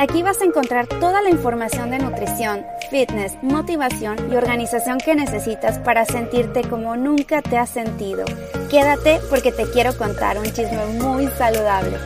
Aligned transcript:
Aquí 0.00 0.22
vas 0.22 0.40
a 0.40 0.46
encontrar 0.46 0.86
toda 0.86 1.20
la 1.20 1.28
información 1.28 1.90
de 1.90 1.98
nutrición, 1.98 2.64
fitness, 2.90 3.36
motivación 3.42 4.16
y 4.32 4.34
organización 4.34 4.96
que 4.96 5.14
necesitas 5.14 5.78
para 5.78 6.06
sentirte 6.06 6.62
como 6.62 6.96
nunca 6.96 7.42
te 7.42 7.58
has 7.58 7.68
sentido. 7.68 8.24
Quédate 8.70 9.20
porque 9.28 9.52
te 9.52 9.70
quiero 9.70 9.94
contar 9.98 10.38
un 10.38 10.46
chisme 10.46 10.86
muy 10.98 11.26
saludable. 11.36 11.98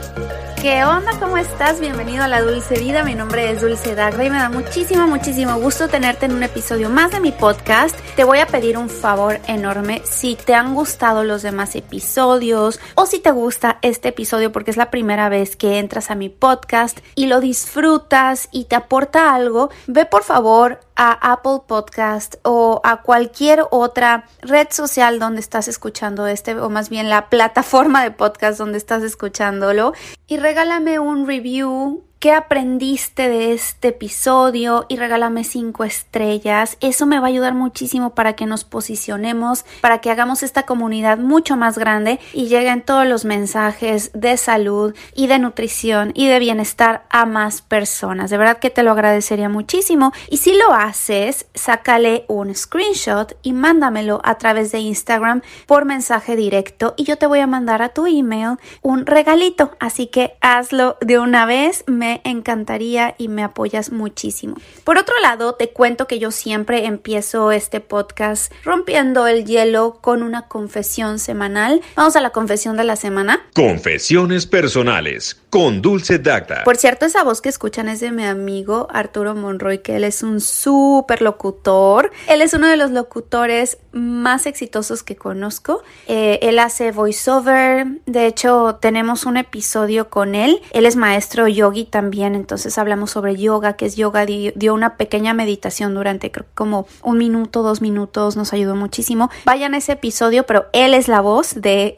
¿Qué 0.61 0.83
onda? 0.83 1.13
¿Cómo 1.21 1.37
estás? 1.37 1.79
Bienvenido 1.79 2.25
a 2.25 2.29
La 2.29 2.41
Dulce 2.41 2.81
Vida. 2.81 3.05
Mi 3.05 3.15
nombre 3.15 3.51
es 3.51 3.61
Dulce 3.61 3.95
Dagda 3.95 4.25
y 4.25 4.31
me 4.31 4.39
da 4.39 4.49
muchísimo, 4.49 5.07
muchísimo 5.07 5.59
gusto 5.59 5.89
tenerte 5.89 6.25
en 6.25 6.33
un 6.33 6.43
episodio 6.43 6.89
más 6.89 7.13
de 7.13 7.21
mi 7.21 7.33
podcast. 7.33 7.95
Te 8.17 8.25
voy 8.25 8.39
a 8.39 8.47
pedir 8.47 8.79
un 8.79 8.89
favor 8.89 9.41
enorme. 9.47 10.01
Si 10.05 10.37
te 10.37 10.55
han 10.55 10.75
gustado 10.75 11.23
los 11.23 11.43
demás 11.43 11.77
episodios 11.77 12.81
o 12.95 13.05
si 13.05 13.19
te 13.19 13.31
gusta 13.31 13.79
este 13.83 14.09
episodio 14.09 14.53
porque 14.53 14.71
es 14.71 14.79
la 14.79 14.91
primera 14.91 15.29
vez 15.29 15.55
que 15.55 15.79
entras 15.79 16.11
a 16.11 16.15
mi 16.15 16.31
podcast 16.31 16.99
y 17.15 17.27
lo 17.27 17.41
disfrutas 17.41 17.84
y 18.51 18.65
te 18.65 18.77
aporta 18.77 19.35
algo, 19.35 19.69
ve 19.87 20.07
por 20.07 20.25
favor 20.25 20.81
a 20.97 21.33
Apple 21.33 21.61
Podcast 21.67 22.37
o 22.43 22.81
a 22.83 23.03
cualquier 23.03 23.65
otra 23.71 24.25
red 24.41 24.69
social 24.71 25.19
donde 25.19 25.41
estás 25.41 25.69
escuchando 25.69 26.27
este, 26.27 26.59
o 26.59 26.71
más 26.71 26.89
bien 26.89 27.11
la 27.11 27.29
plataforma 27.31 28.03
de 28.03 28.11
podcast 28.11 28.59
donde 28.59 28.79
estás 28.79 29.03
escuchándolo, 29.03 29.93
y 30.27 30.39
regálame 30.39 30.99
un 30.99 31.27
review 31.27 32.03
qué 32.25 32.33
aprendiste 32.33 33.29
de 33.29 33.53
este 33.53 33.89
episodio 33.89 34.87
y 34.89 34.97
regálame 34.97 35.45
cinco 35.45 35.85
estrellas. 35.85 36.79
Eso 36.81 37.05
me 37.05 37.19
va 37.19 37.27
a 37.27 37.29
ayudar 37.29 37.53
muchísimo 37.53 38.15
para 38.15 38.33
que 38.33 38.47
nos 38.47 38.65
posicionemos, 38.65 39.67
para 39.83 39.99
que 39.99 40.11
hagamos 40.11 40.43
esta 40.43 40.63
comunidad 40.63 41.19
mucho 41.19 41.59
más 41.59 41.77
grande 41.77 42.19
y 42.33 42.47
lleguen 42.47 42.81
todos 42.81 43.07
los 43.07 43.27
mensajes 43.27 44.11
de 44.15 44.39
salud 44.39 44.95
y 45.15 45.27
de 45.27 45.39
nutrición 45.39 46.13
y 46.15 46.27
de 46.27 46.39
bienestar 46.39 47.05
a 47.11 47.27
más 47.27 47.61
personas. 47.61 48.31
De 48.31 48.39
verdad 48.39 48.59
que 48.59 48.71
te 48.71 48.83
lo 48.83 48.93
agradecería 48.93 49.51
muchísimo. 49.51 50.15
Y 50.31 50.39
si 50.39 50.55
lo 50.55 50.73
haces, 50.73 51.45
sácale 51.53 52.25
un 52.29 52.55
screenshot 52.55 53.37
y 53.43 53.53
mándamelo 53.53 54.23
a 54.25 54.39
través 54.39 54.73
de 54.73 54.79
Instagram 54.79 55.43
por 55.67 55.85
mensaje 55.85 56.37
directo 56.37 56.95
y 56.97 57.05
yo 57.05 57.19
te 57.19 57.27
voy 57.27 57.41
a 57.41 57.47
mandar 57.47 57.83
a 57.83 57.91
tu 57.91 58.07
email 58.07 58.57
un 58.81 59.05
regalito. 59.05 59.73
Así 59.79 60.07
que 60.07 60.39
hazlo 60.41 60.97
de 61.03 61.19
una 61.19 61.45
vez. 61.45 61.85
Me 61.87 62.14
encantaría 62.25 63.15
y 63.19 63.29
me 63.29 63.43
apoyas 63.43 63.91
muchísimo. 63.91 64.57
Por 64.85 64.99
otro 64.99 65.15
lado, 65.23 65.55
te 65.55 65.71
cuento 65.71 66.07
que 66.07 66.19
yo 66.19 66.31
siempre 66.31 66.87
empiezo 66.87 67.53
este 67.53 67.81
podcast 67.81 68.53
rompiendo 68.65 69.27
el 69.27 69.45
hielo 69.45 69.99
con 70.01 70.23
una 70.23 70.49
confesión 70.49 71.19
semanal. 71.19 71.81
Vamos 71.97 72.17
a 72.17 72.21
la 72.21 72.31
confesión 72.31 72.77
de 72.77 72.85
la 72.85 72.97
semana. 72.97 73.45
Confesiones 73.55 74.47
personales 74.47 75.41
con 75.55 75.81
Dulce 75.81 76.19
Dacta. 76.19 76.65
Por 76.65 76.77
cierto, 76.77 77.07
esa 77.07 77.23
voz 77.23 77.41
que 77.41 77.49
escuchan 77.49 77.89
es 77.89 78.01
de 78.01 78.11
mi 78.11 78.25
amigo 78.25 78.89
Arturo 78.91 79.37
Monroy, 79.37 79.79
que 79.79 79.95
él 79.95 80.03
es 80.03 80.25
un 80.25 80.41
súper 80.41 81.23
locutor. 81.23 82.11
Él 82.27 82.43
es 82.43 82.55
uno 82.55 82.67
de 82.67 82.77
los 82.77 82.91
locutores 82.91 83.79
más 83.93 84.47
exitosos 84.47 85.05
que 85.05 85.15
conozco. 85.15 85.85
Eh, 86.09 86.41
él 86.43 86.59
hace 86.59 86.91
voiceover. 86.91 87.87
De 88.05 88.27
hecho, 88.27 88.79
tenemos 88.81 89.27
un 89.27 89.37
episodio 89.37 90.11
con 90.11 90.35
él. 90.35 90.61
Él 90.73 90.87
es 90.87 90.97
maestro 90.97 91.47
yogi 91.47 91.85
también, 91.85 92.35
entonces 92.35 92.77
hablamos 92.77 93.13
sobre 93.13 93.37
yoga, 93.37 93.75
que 93.75 93.87
es 93.87 93.95
yoga. 93.95 94.27
Dio 94.27 94.75
una 94.75 94.97
pequeña 94.97 95.35
meditación 95.35 95.95
durante 95.95 96.33
como 96.57 96.89
un 97.05 97.19
minuto, 97.19 97.63
dos 97.63 97.81
minutos, 97.81 98.35
nos 98.37 98.53
ayudó 98.53 98.75
muchísimo. 98.75 99.31
Vayan 99.45 99.75
a 99.75 99.77
ese 99.77 99.93
episodio, 99.93 100.47
pero 100.47 100.67
él 100.73 100.95
es 100.95 101.07
la 101.07 101.21
voz 101.21 101.55
de 101.55 101.95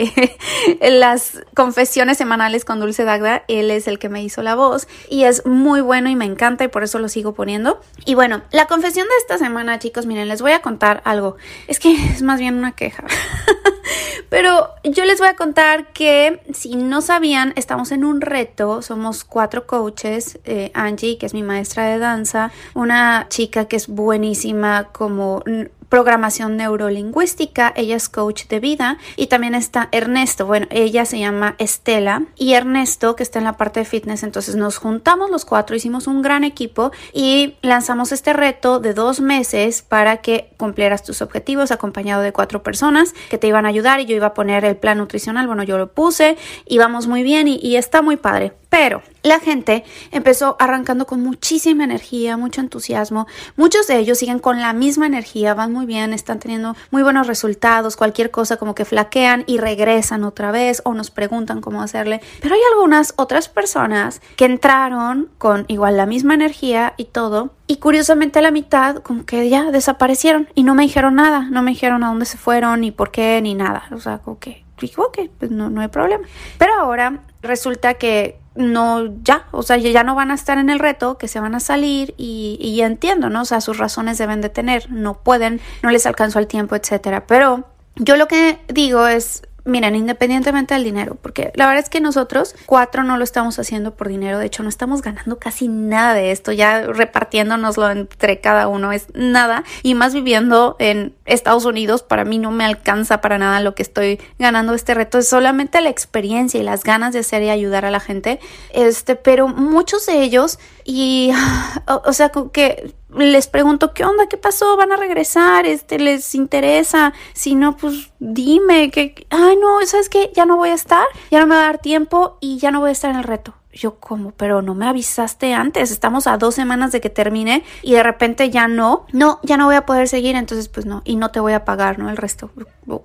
las 0.82 1.40
confesiones 1.54 2.18
semanales 2.18 2.66
con 2.66 2.80
Dulce 2.80 3.04
Dagda. 3.04 3.44
Él 3.48 3.70
es 3.70 3.88
el 3.88 3.98
que 3.98 4.08
me 4.08 4.22
hizo 4.22 4.42
la 4.42 4.54
voz 4.54 4.88
y 5.08 5.24
es 5.24 5.44
muy 5.46 5.80
bueno 5.80 6.08
y 6.10 6.16
me 6.16 6.24
encanta 6.24 6.64
y 6.64 6.68
por 6.68 6.82
eso 6.82 6.98
lo 6.98 7.08
sigo 7.08 7.34
poniendo. 7.34 7.80
Y 8.04 8.14
bueno, 8.14 8.42
la 8.50 8.66
confesión 8.66 9.06
de 9.06 9.14
esta 9.18 9.38
semana, 9.38 9.78
chicos, 9.78 10.06
miren, 10.06 10.28
les 10.28 10.42
voy 10.42 10.52
a 10.52 10.62
contar 10.62 11.02
algo. 11.04 11.36
Es 11.68 11.78
que 11.78 11.94
es 12.12 12.22
más 12.22 12.40
bien 12.40 12.56
una 12.56 12.72
queja. 12.72 13.04
Pero 14.28 14.70
yo 14.82 15.04
les 15.04 15.18
voy 15.18 15.28
a 15.28 15.36
contar 15.36 15.92
que 15.92 16.42
si 16.52 16.74
no 16.74 17.00
sabían, 17.00 17.52
estamos 17.56 17.92
en 17.92 18.04
un 18.04 18.20
reto, 18.20 18.82
somos 18.82 19.24
cuatro 19.24 19.66
coaches, 19.66 20.38
eh, 20.44 20.72
Angie, 20.74 21.18
que 21.18 21.26
es 21.26 21.34
mi 21.34 21.42
maestra 21.42 21.86
de 21.86 21.98
danza, 21.98 22.50
una 22.74 23.26
chica 23.28 23.66
que 23.66 23.76
es 23.76 23.86
buenísima 23.86 24.88
como 24.92 25.42
programación 25.88 26.56
neurolingüística, 26.56 27.72
ella 27.76 27.96
es 27.96 28.08
coach 28.08 28.46
de 28.46 28.60
vida 28.60 28.98
y 29.16 29.28
también 29.28 29.54
está 29.54 29.88
Ernesto, 29.92 30.46
bueno, 30.46 30.66
ella 30.70 31.04
se 31.04 31.18
llama 31.18 31.54
Estela 31.58 32.22
y 32.36 32.54
Ernesto 32.54 33.16
que 33.16 33.22
está 33.22 33.38
en 33.38 33.44
la 33.44 33.56
parte 33.56 33.80
de 33.80 33.86
fitness, 33.86 34.22
entonces 34.22 34.56
nos 34.56 34.78
juntamos 34.78 35.30
los 35.30 35.44
cuatro, 35.44 35.76
hicimos 35.76 36.06
un 36.06 36.22
gran 36.22 36.44
equipo 36.44 36.92
y 37.12 37.56
lanzamos 37.62 38.12
este 38.12 38.32
reto 38.32 38.80
de 38.80 38.94
dos 38.94 39.20
meses 39.20 39.82
para 39.82 40.18
que 40.18 40.50
cumplieras 40.56 41.02
tus 41.02 41.22
objetivos 41.22 41.70
acompañado 41.70 42.22
de 42.22 42.32
cuatro 42.32 42.62
personas 42.62 43.14
que 43.30 43.38
te 43.38 43.46
iban 43.46 43.66
a 43.66 43.68
ayudar 43.68 44.00
y 44.00 44.06
yo 44.06 44.16
iba 44.16 44.28
a 44.28 44.34
poner 44.34 44.64
el 44.64 44.76
plan 44.76 44.98
nutricional, 44.98 45.46
bueno, 45.46 45.62
yo 45.62 45.78
lo 45.78 45.92
puse 45.92 46.36
y 46.66 46.78
vamos 46.78 47.06
muy 47.06 47.22
bien 47.22 47.48
y, 47.48 47.58
y 47.62 47.76
está 47.76 48.02
muy 48.02 48.16
padre. 48.16 48.52
Pero 48.68 49.02
la 49.22 49.38
gente 49.40 49.84
empezó 50.10 50.56
arrancando 50.58 51.06
con 51.06 51.22
muchísima 51.22 51.84
energía, 51.84 52.36
mucho 52.36 52.60
entusiasmo. 52.60 53.26
Muchos 53.56 53.86
de 53.86 53.98
ellos 53.98 54.18
siguen 54.18 54.38
con 54.38 54.60
la 54.60 54.72
misma 54.72 55.06
energía, 55.06 55.54
van 55.54 55.72
muy 55.76 55.86
bien, 55.86 56.12
están 56.12 56.38
teniendo 56.38 56.74
muy 56.90 57.02
buenos 57.02 57.26
resultados, 57.26 57.96
cualquier 57.96 58.30
cosa 58.30 58.56
como 58.56 58.74
que 58.74 58.84
flaquean 58.84 59.44
y 59.46 59.58
regresan 59.58 60.24
otra 60.24 60.50
vez 60.50 60.80
o 60.84 60.94
nos 60.94 61.10
preguntan 61.10 61.60
cómo 61.60 61.82
hacerle. 61.82 62.20
Pero 62.40 62.54
hay 62.54 62.60
algunas 62.72 63.12
otras 63.16 63.48
personas 63.48 64.22
que 64.36 64.46
entraron 64.46 65.28
con 65.38 65.66
igual 65.68 65.96
la 65.96 66.06
misma 66.06 66.34
energía 66.34 66.94
y 66.96 67.04
todo. 67.04 67.50
Y 67.66 67.76
curiosamente 67.76 68.38
a 68.38 68.42
la 68.42 68.50
mitad 68.50 68.96
como 68.96 69.26
que 69.26 69.48
ya 69.48 69.70
desaparecieron 69.70 70.48
y 70.54 70.62
no 70.62 70.74
me 70.74 70.82
dijeron 70.82 71.14
nada, 71.14 71.48
no 71.50 71.62
me 71.62 71.72
dijeron 71.72 72.02
a 72.04 72.08
dónde 72.08 72.24
se 72.24 72.38
fueron, 72.38 72.80
ni 72.80 72.90
por 72.90 73.10
qué, 73.10 73.40
ni 73.42 73.54
nada. 73.54 73.84
O 73.92 74.00
sea, 74.00 74.18
como 74.18 74.38
que 74.38 74.65
ok, 74.96 75.18
pues 75.38 75.50
no, 75.50 75.70
no 75.70 75.80
hay 75.80 75.88
problema. 75.88 76.24
Pero 76.58 76.74
ahora 76.74 77.20
resulta 77.42 77.94
que 77.94 78.38
no, 78.54 79.06
ya, 79.22 79.46
o 79.50 79.62
sea, 79.62 79.76
ya 79.76 80.02
no 80.02 80.14
van 80.14 80.30
a 80.30 80.34
estar 80.34 80.58
en 80.58 80.70
el 80.70 80.78
reto, 80.78 81.18
que 81.18 81.28
se 81.28 81.40
van 81.40 81.54
a 81.54 81.60
salir 81.60 82.14
y, 82.16 82.58
y 82.60 82.76
ya 82.76 82.86
entiendo, 82.86 83.28
¿no? 83.28 83.42
O 83.42 83.44
sea, 83.44 83.60
sus 83.60 83.78
razones 83.78 84.18
deben 84.18 84.40
de 84.40 84.48
tener, 84.48 84.90
no 84.90 85.14
pueden, 85.22 85.60
no 85.82 85.90
les 85.90 86.06
alcanzó 86.06 86.38
el 86.38 86.46
tiempo, 86.46 86.74
etcétera. 86.74 87.26
Pero 87.26 87.68
yo 87.96 88.16
lo 88.16 88.28
que 88.28 88.58
digo 88.68 89.06
es, 89.06 89.42
miren, 89.66 89.96
independientemente 89.96 90.74
del 90.74 90.84
dinero, 90.84 91.16
porque 91.20 91.52
la 91.54 91.66
verdad 91.66 91.82
es 91.82 91.90
que 91.90 92.00
nosotros 92.00 92.54
cuatro 92.66 93.02
no 93.02 93.18
lo 93.18 93.24
estamos 93.24 93.58
haciendo 93.58 93.94
por 93.94 94.08
dinero, 94.08 94.38
de 94.38 94.46
hecho 94.46 94.62
no 94.62 94.68
estamos 94.68 95.02
ganando 95.02 95.38
casi 95.38 95.68
nada 95.68 96.14
de 96.14 96.30
esto, 96.30 96.52
ya 96.52 96.82
repartiéndonoslo 96.82 97.90
entre 97.90 98.40
cada 98.40 98.68
uno 98.68 98.92
es 98.92 99.08
nada, 99.14 99.64
y 99.82 99.94
más 99.94 100.14
viviendo 100.14 100.76
en 100.78 101.14
Estados 101.24 101.64
Unidos, 101.64 102.02
para 102.02 102.24
mí 102.24 102.38
no 102.38 102.52
me 102.52 102.64
alcanza 102.64 103.20
para 103.20 103.38
nada 103.38 103.60
lo 103.60 103.74
que 103.74 103.82
estoy 103.82 104.20
ganando 104.38 104.72
este 104.72 104.94
reto, 104.94 105.18
es 105.18 105.28
solamente 105.28 105.80
la 105.80 105.90
experiencia 105.90 106.60
y 106.60 106.62
las 106.62 106.84
ganas 106.84 107.12
de 107.12 107.20
hacer 107.20 107.42
y 107.42 107.50
ayudar 107.50 107.84
a 107.84 107.90
la 107.90 108.00
gente, 108.00 108.38
este, 108.72 109.16
pero 109.16 109.48
muchos 109.48 110.06
de 110.06 110.22
ellos, 110.22 110.58
y, 110.84 111.32
o, 111.88 112.02
o 112.04 112.12
sea, 112.12 112.30
que 112.52 112.94
les 113.16 113.46
pregunto, 113.46 113.94
¿qué 113.94 114.04
onda? 114.04 114.26
¿Qué 114.26 114.36
pasó? 114.36 114.76
¿Van 114.76 114.92
a 114.92 114.96
regresar? 114.96 115.66
Este, 115.66 115.98
¿Les 115.98 116.34
interesa? 116.34 117.12
Si 117.32 117.54
no, 117.54 117.76
pues 117.76 118.12
dime 118.18 118.90
que, 118.90 119.26
ay, 119.30 119.56
no, 119.56 119.84
¿sabes 119.86 120.08
qué? 120.08 120.30
Ya 120.34 120.44
no 120.44 120.56
voy 120.56 120.70
a 120.70 120.74
estar, 120.74 121.06
ya 121.30 121.40
no 121.40 121.46
me 121.46 121.54
va 121.54 121.62
a 121.62 121.66
dar 121.66 121.78
tiempo 121.78 122.38
y 122.40 122.58
ya 122.58 122.70
no 122.70 122.80
voy 122.80 122.90
a 122.90 122.92
estar 122.92 123.10
en 123.10 123.16
el 123.16 123.24
reto. 123.24 123.54
Yo 123.72 124.00
como, 124.00 124.30
pero 124.30 124.62
no 124.62 124.74
me 124.74 124.86
avisaste 124.86 125.52
antes, 125.52 125.90
estamos 125.90 126.26
a 126.26 126.38
dos 126.38 126.54
semanas 126.54 126.92
de 126.92 127.02
que 127.02 127.10
termine 127.10 127.62
y 127.82 127.92
de 127.92 128.02
repente 128.02 128.48
ya 128.48 128.68
no, 128.68 129.06
no, 129.12 129.38
ya 129.42 129.58
no 129.58 129.66
voy 129.66 129.74
a 129.74 129.84
poder 129.84 130.08
seguir, 130.08 130.34
entonces 130.34 130.68
pues 130.68 130.86
no, 130.86 131.02
y 131.04 131.16
no 131.16 131.30
te 131.30 131.40
voy 131.40 131.52
a 131.52 131.66
pagar, 131.66 131.98
¿no? 131.98 132.08
El 132.08 132.16
resto. 132.16 132.50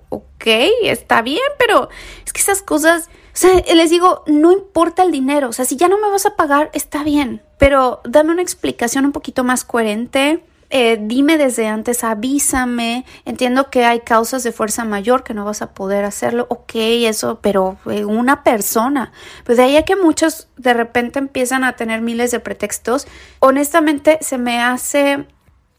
Ok, 0.08 0.46
está 0.84 1.20
bien, 1.20 1.42
pero 1.58 1.90
es 2.24 2.32
que 2.32 2.40
esas 2.40 2.62
cosas, 2.62 3.10
sea, 3.36 3.62
les 3.74 3.90
digo, 3.90 4.22
no 4.26 4.52
importa 4.52 5.02
el 5.02 5.10
dinero, 5.10 5.48
o 5.48 5.52
sea, 5.52 5.64
si 5.64 5.76
ya 5.76 5.88
no 5.88 5.98
me 5.98 6.10
vas 6.10 6.26
a 6.26 6.36
pagar, 6.36 6.70
está 6.72 7.02
bien, 7.02 7.42
pero 7.58 8.00
dame 8.04 8.32
una 8.32 8.42
explicación 8.42 9.06
un 9.06 9.12
poquito 9.12 9.44
más 9.44 9.64
coherente 9.64 10.42
eh, 10.74 10.98
dime 10.98 11.36
desde 11.36 11.68
antes, 11.68 12.02
avísame. 12.02 13.04
Entiendo 13.26 13.68
que 13.68 13.84
hay 13.84 14.00
causas 14.00 14.42
de 14.42 14.52
fuerza 14.52 14.86
mayor 14.86 15.22
que 15.22 15.34
no 15.34 15.44
vas 15.44 15.60
a 15.60 15.74
poder 15.74 16.06
hacerlo, 16.06 16.46
ok, 16.48 16.72
eso, 16.74 17.40
pero 17.42 17.76
eh, 17.90 18.06
una 18.06 18.42
persona. 18.42 19.12
Pues 19.44 19.58
de 19.58 19.64
ahí 19.64 19.76
a 19.76 19.84
que 19.84 19.96
muchos 19.96 20.48
de 20.56 20.72
repente 20.72 21.18
empiezan 21.18 21.62
a 21.62 21.76
tener 21.76 22.00
miles 22.00 22.30
de 22.30 22.40
pretextos, 22.40 23.06
honestamente 23.38 24.16
se 24.22 24.38
me 24.38 24.62
hace 24.62 25.26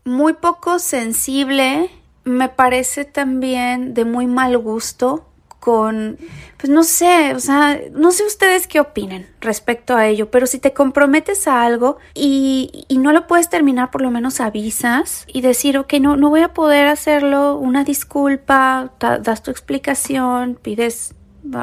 muy 0.05 0.33
poco 0.33 0.77
sensible, 0.77 1.89
me 2.23 2.49
parece 2.49 3.03
también 3.03 3.95
de 3.95 4.05
muy 4.05 4.27
mal 4.27 4.59
gusto 4.59 5.25
con, 5.63 6.17
pues 6.57 6.69
no 6.69 6.83
sé, 6.83 7.33
o 7.33 7.39
sea, 7.39 7.79
no 7.93 8.11
sé 8.11 8.25
ustedes 8.25 8.67
qué 8.67 8.81
opinen 8.81 9.29
respecto 9.39 9.95
a 9.95 10.07
ello, 10.07 10.29
pero 10.29 10.45
si 10.45 10.59
te 10.59 10.73
comprometes 10.73 11.47
a 11.47 11.63
algo 11.63 11.99
y, 12.13 12.83
y 12.89 12.97
no 12.97 13.13
lo 13.13 13.27
puedes 13.27 13.49
terminar, 13.49 13.89
por 13.89 14.01
lo 14.01 14.11
menos 14.11 14.41
avisas 14.41 15.25
y 15.25 15.39
decir, 15.39 15.77
ok, 15.77 15.93
no, 16.01 16.17
no 16.17 16.29
voy 16.29 16.41
a 16.41 16.53
poder 16.53 16.87
hacerlo, 16.87 17.55
una 17.55 17.85
disculpa, 17.85 18.91
das 18.99 19.41
tu 19.41 19.51
explicación, 19.51 20.59
pides 20.61 21.15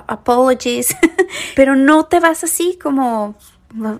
apologies, 0.06 0.96
pero 1.54 1.76
no 1.76 2.06
te 2.06 2.18
vas 2.18 2.42
así 2.42 2.78
como 2.82 3.34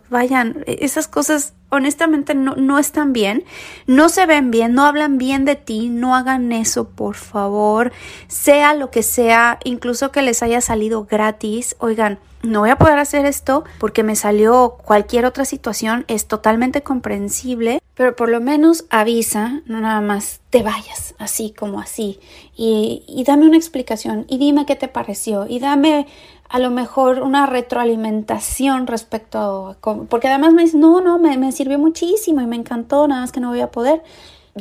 vayan, 0.08 0.64
esas 0.66 1.08
cosas 1.08 1.54
honestamente 1.70 2.34
no, 2.34 2.56
no 2.56 2.78
están 2.78 3.12
bien, 3.12 3.44
no 3.86 4.08
se 4.08 4.26
ven 4.26 4.50
bien, 4.50 4.74
no 4.74 4.84
hablan 4.84 5.18
bien 5.18 5.44
de 5.44 5.56
ti, 5.56 5.88
no 5.88 6.14
hagan 6.14 6.52
eso, 6.52 6.88
por 6.88 7.14
favor, 7.14 7.92
sea 8.26 8.74
lo 8.74 8.90
que 8.90 9.02
sea, 9.02 9.58
incluso 9.64 10.10
que 10.10 10.22
les 10.22 10.42
haya 10.42 10.60
salido 10.60 11.04
gratis, 11.04 11.76
oigan, 11.78 12.18
no 12.42 12.60
voy 12.60 12.70
a 12.70 12.78
poder 12.78 12.98
hacer 12.98 13.26
esto 13.26 13.64
porque 13.78 14.02
me 14.02 14.16
salió 14.16 14.76
cualquier 14.82 15.26
otra 15.26 15.44
situación, 15.44 16.04
es 16.08 16.26
totalmente 16.26 16.82
comprensible, 16.82 17.82
pero 17.94 18.16
por 18.16 18.30
lo 18.30 18.40
menos 18.40 18.86
avisa, 18.88 19.60
no 19.66 19.80
nada 19.80 20.00
más 20.00 20.40
te 20.48 20.62
vayas 20.62 21.14
así 21.18 21.52
como 21.56 21.80
así 21.80 22.18
y, 22.56 23.04
y 23.06 23.24
dame 23.24 23.46
una 23.46 23.58
explicación 23.58 24.24
y 24.28 24.38
dime 24.38 24.64
qué 24.64 24.74
te 24.74 24.88
pareció 24.88 25.46
y 25.46 25.58
dame 25.58 26.06
a 26.50 26.58
lo 26.58 26.70
mejor 26.70 27.22
una 27.22 27.46
retroalimentación 27.46 28.88
respecto 28.88 29.38
a... 29.68 29.76
Porque 30.08 30.26
además 30.26 30.52
me 30.52 30.62
dice, 30.62 30.78
no, 30.78 31.00
no, 31.00 31.16
me, 31.18 31.38
me 31.38 31.52
sirvió 31.52 31.78
muchísimo 31.78 32.40
y 32.40 32.46
me 32.46 32.56
encantó, 32.56 33.06
nada 33.06 33.20
más 33.20 33.30
que 33.30 33.38
no 33.38 33.50
voy 33.50 33.60
a 33.60 33.70
poder. 33.70 34.02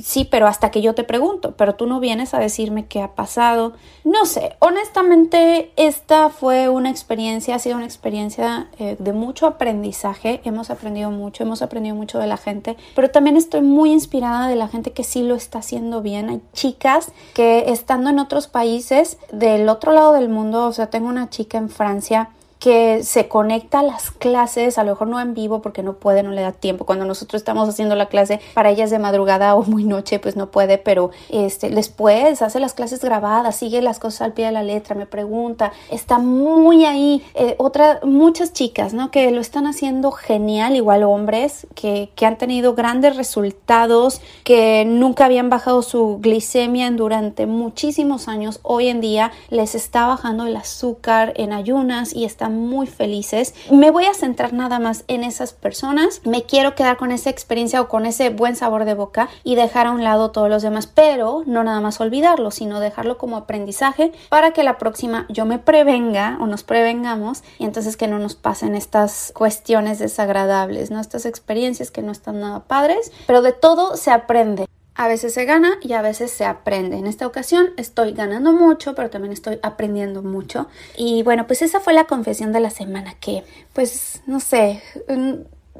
Sí, 0.04 0.26
pero 0.26 0.48
hasta 0.48 0.72
que 0.72 0.82
yo 0.82 0.96
te 0.96 1.04
pregunto, 1.04 1.54
pero 1.56 1.76
tú 1.76 1.86
no 1.88 2.00
vienes 2.00 2.34
a 2.34 2.40
decirme 2.40 2.88
qué 2.88 3.02
ha 3.02 3.16
pasado. 3.16 3.74
No 4.04 4.26
sé, 4.26 4.56
honestamente 4.60 5.72
esta 5.76 6.30
fue 6.30 6.70
una 6.70 6.90
experiencia, 6.90 7.56
ha 7.56 7.60
sido 7.60 7.76
una 7.76 7.86
experiencia 7.86 8.68
eh, 8.80 8.96
de 9.00 9.14
mucho 9.14 9.48
aprendizaje, 9.48 10.42
hemos 10.44 10.70
aprendido 10.70 11.12
mucho, 11.12 11.44
hemos 11.44 11.62
aprendido 11.62 11.96
mucho 11.96 12.20
de 12.20 12.28
la 12.28 12.38
gente, 12.38 12.78
pero 12.96 13.10
también 13.10 13.38
estoy 13.38 13.62
muy 13.62 13.92
inspirada 13.92 14.48
de 14.48 14.56
la 14.56 14.68
gente 14.68 14.92
que 14.92 15.04
sí 15.04 15.24
lo 15.24 15.36
está 15.36 15.60
haciendo 15.60 16.02
bien. 16.02 16.30
Hay 16.30 16.42
chicas 16.54 17.12
que 17.34 17.72
estando 17.72 18.10
en 18.10 18.20
otros 18.20 18.48
países 18.48 19.18
del 19.32 19.70
otro 19.70 19.94
lado 19.94 20.14
del 20.14 20.30
mundo, 20.30 20.66
o 20.66 20.74
sea, 20.74 20.90
tengo 20.90 21.10
una 21.10 21.30
chica 21.30 21.58
en 21.58 21.70
Francia, 21.70 22.30
que 22.60 23.04
se 23.04 23.30
conecta 23.30 23.80
a 23.80 23.84
las 23.84 24.12
clases, 24.12 24.78
a 24.78 24.84
lo 24.84 24.92
mejor 24.92 25.08
no 25.08 25.20
en 25.22 25.34
vivo 25.34 25.62
porque 25.62 25.82
no 25.82 25.94
puede, 25.94 26.24
no 26.24 26.32
le 26.32 26.42
da 26.42 26.52
tiempo. 26.52 26.86
Cuando 26.86 27.06
nosotros 27.06 27.42
estamos 27.42 27.70
haciendo 27.70 27.96
la 27.96 28.08
clase, 28.08 28.42
para 28.54 28.70
ella 28.70 28.84
es 28.84 28.92
de 28.92 29.00
madrugada 29.00 29.56
o 29.56 29.64
muy 29.64 29.86
noche, 29.86 30.20
pues 30.20 30.36
no 30.36 30.52
puede, 30.52 30.78
pero 30.78 31.12
este, 31.30 31.70
después 31.70 32.42
hace 32.42 32.60
las 32.60 32.74
clases 32.74 33.02
grabadas, 33.02 33.56
sigue 33.56 33.82
las 33.82 34.00
cosas 34.00 34.22
al 34.22 34.34
pie 34.34 34.48
de 34.48 34.52
la 34.52 34.64
letra, 34.64 34.94
me 34.94 35.06
pregunta, 35.06 35.72
está 35.90 36.20
muy 36.20 36.86
ahí. 36.86 37.24
Eh, 37.34 37.56
otra, 37.60 38.02
muchas 38.04 38.52
chicas, 38.52 38.94
¿no? 38.94 39.10
Que 39.10 39.32
lo 39.32 39.40
están 39.40 39.66
haciendo 39.66 40.12
genial, 40.12 40.76
igual 40.76 41.04
hombres, 41.04 41.66
que, 41.76 42.12
que 42.16 42.26
han 42.26 42.38
tenido 42.38 42.76
grandes 42.76 43.16
resultados, 43.16 44.22
que 44.44 44.84
nunca 44.86 45.26
habían 45.26 45.50
bajado 45.50 45.82
su 45.82 46.20
glicemia 46.20 46.92
durante 46.92 47.46
muchísimos 47.46 48.28
años. 48.28 48.60
Hoy 48.64 48.88
en 48.88 49.00
día 49.00 49.32
les 49.50 49.76
está 49.76 50.08
bajando 50.08 50.46
el 50.46 50.58
azúcar 50.58 51.32
en 51.38 51.54
ayunas 51.54 52.14
y 52.14 52.26
están 52.26 52.49
muy 52.50 52.88
felices. 52.88 53.54
Me 53.72 53.92
voy 53.92 54.06
a 54.06 54.14
centrar 54.14 54.54
nada 54.54 54.80
más 54.80 55.04
en 55.08 55.24
esas 55.24 55.54
personas. 55.54 56.22
Me 56.26 56.44
quiero 56.44 56.76
quedar 56.76 56.98
con 56.98 57.12
esa 57.12 57.30
experiencia 57.30 57.82
o 57.82 57.88
con 57.88 58.06
ese 58.06 58.30
buen 58.30 58.56
sabor 58.56 58.86
de 58.86 58.94
boca 58.94 59.30
y 59.44 59.56
dejar 59.56 59.88
a 59.88 59.92
un 59.92 60.04
lado 60.04 60.32
todos 60.32 60.50
los 60.50 60.62
demás, 60.62 60.88
pero 60.88 61.44
no 61.46 61.64
nada 61.64 61.82
más 61.82 62.02
olvidarlo, 62.02 62.52
sino 62.52 62.80
dejarlo 62.80 63.18
como 63.18 63.38
aprendizaje 63.38 64.12
para 64.30 64.52
que 64.52 64.64
la 64.64 64.78
próxima 64.78 65.26
yo 65.30 65.46
me 65.46 65.60
prevenga 65.60 66.38
o 66.42 66.48
nos 66.48 66.64
prevengamos 66.64 67.44
y 67.58 67.66
entonces 67.66 67.98
que 67.98 68.08
no 68.08 68.20
nos 68.20 68.36
pasen 68.36 68.76
estas 68.76 69.32
cuestiones 69.36 70.00
desagradables, 70.00 70.92
¿no? 70.92 71.00
Estas 71.00 71.26
experiencias 71.26 71.92
que 71.92 72.02
no 72.02 72.12
están 72.12 72.40
nada 72.40 72.62
padres, 72.62 73.12
pero 73.28 73.42
de 73.42 73.54
todo 73.54 73.98
se 73.98 74.12
aprende. 74.12 74.68
A 75.00 75.08
veces 75.08 75.34
se 75.34 75.46
gana 75.46 75.78
y 75.82 75.94
a 75.94 76.02
veces 76.02 76.30
se 76.30 76.44
aprende. 76.44 76.98
En 76.98 77.08
esta 77.08 77.26
ocasión 77.26 77.70
estoy 77.78 78.12
ganando 78.12 78.52
mucho, 78.52 78.96
pero 78.96 79.10
también 79.10 79.32
estoy 79.32 79.58
aprendiendo 79.64 80.24
mucho. 80.24 80.68
Y 80.98 81.24
bueno, 81.24 81.48
pues 81.48 81.62
esa 81.62 81.80
fue 81.80 81.94
la 81.94 82.04
confesión 82.04 82.52
de 82.52 82.60
la 82.60 82.70
semana 82.70 83.14
que, 83.14 83.46
pues, 83.72 84.22
no 84.26 84.42
sé, 84.42 84.84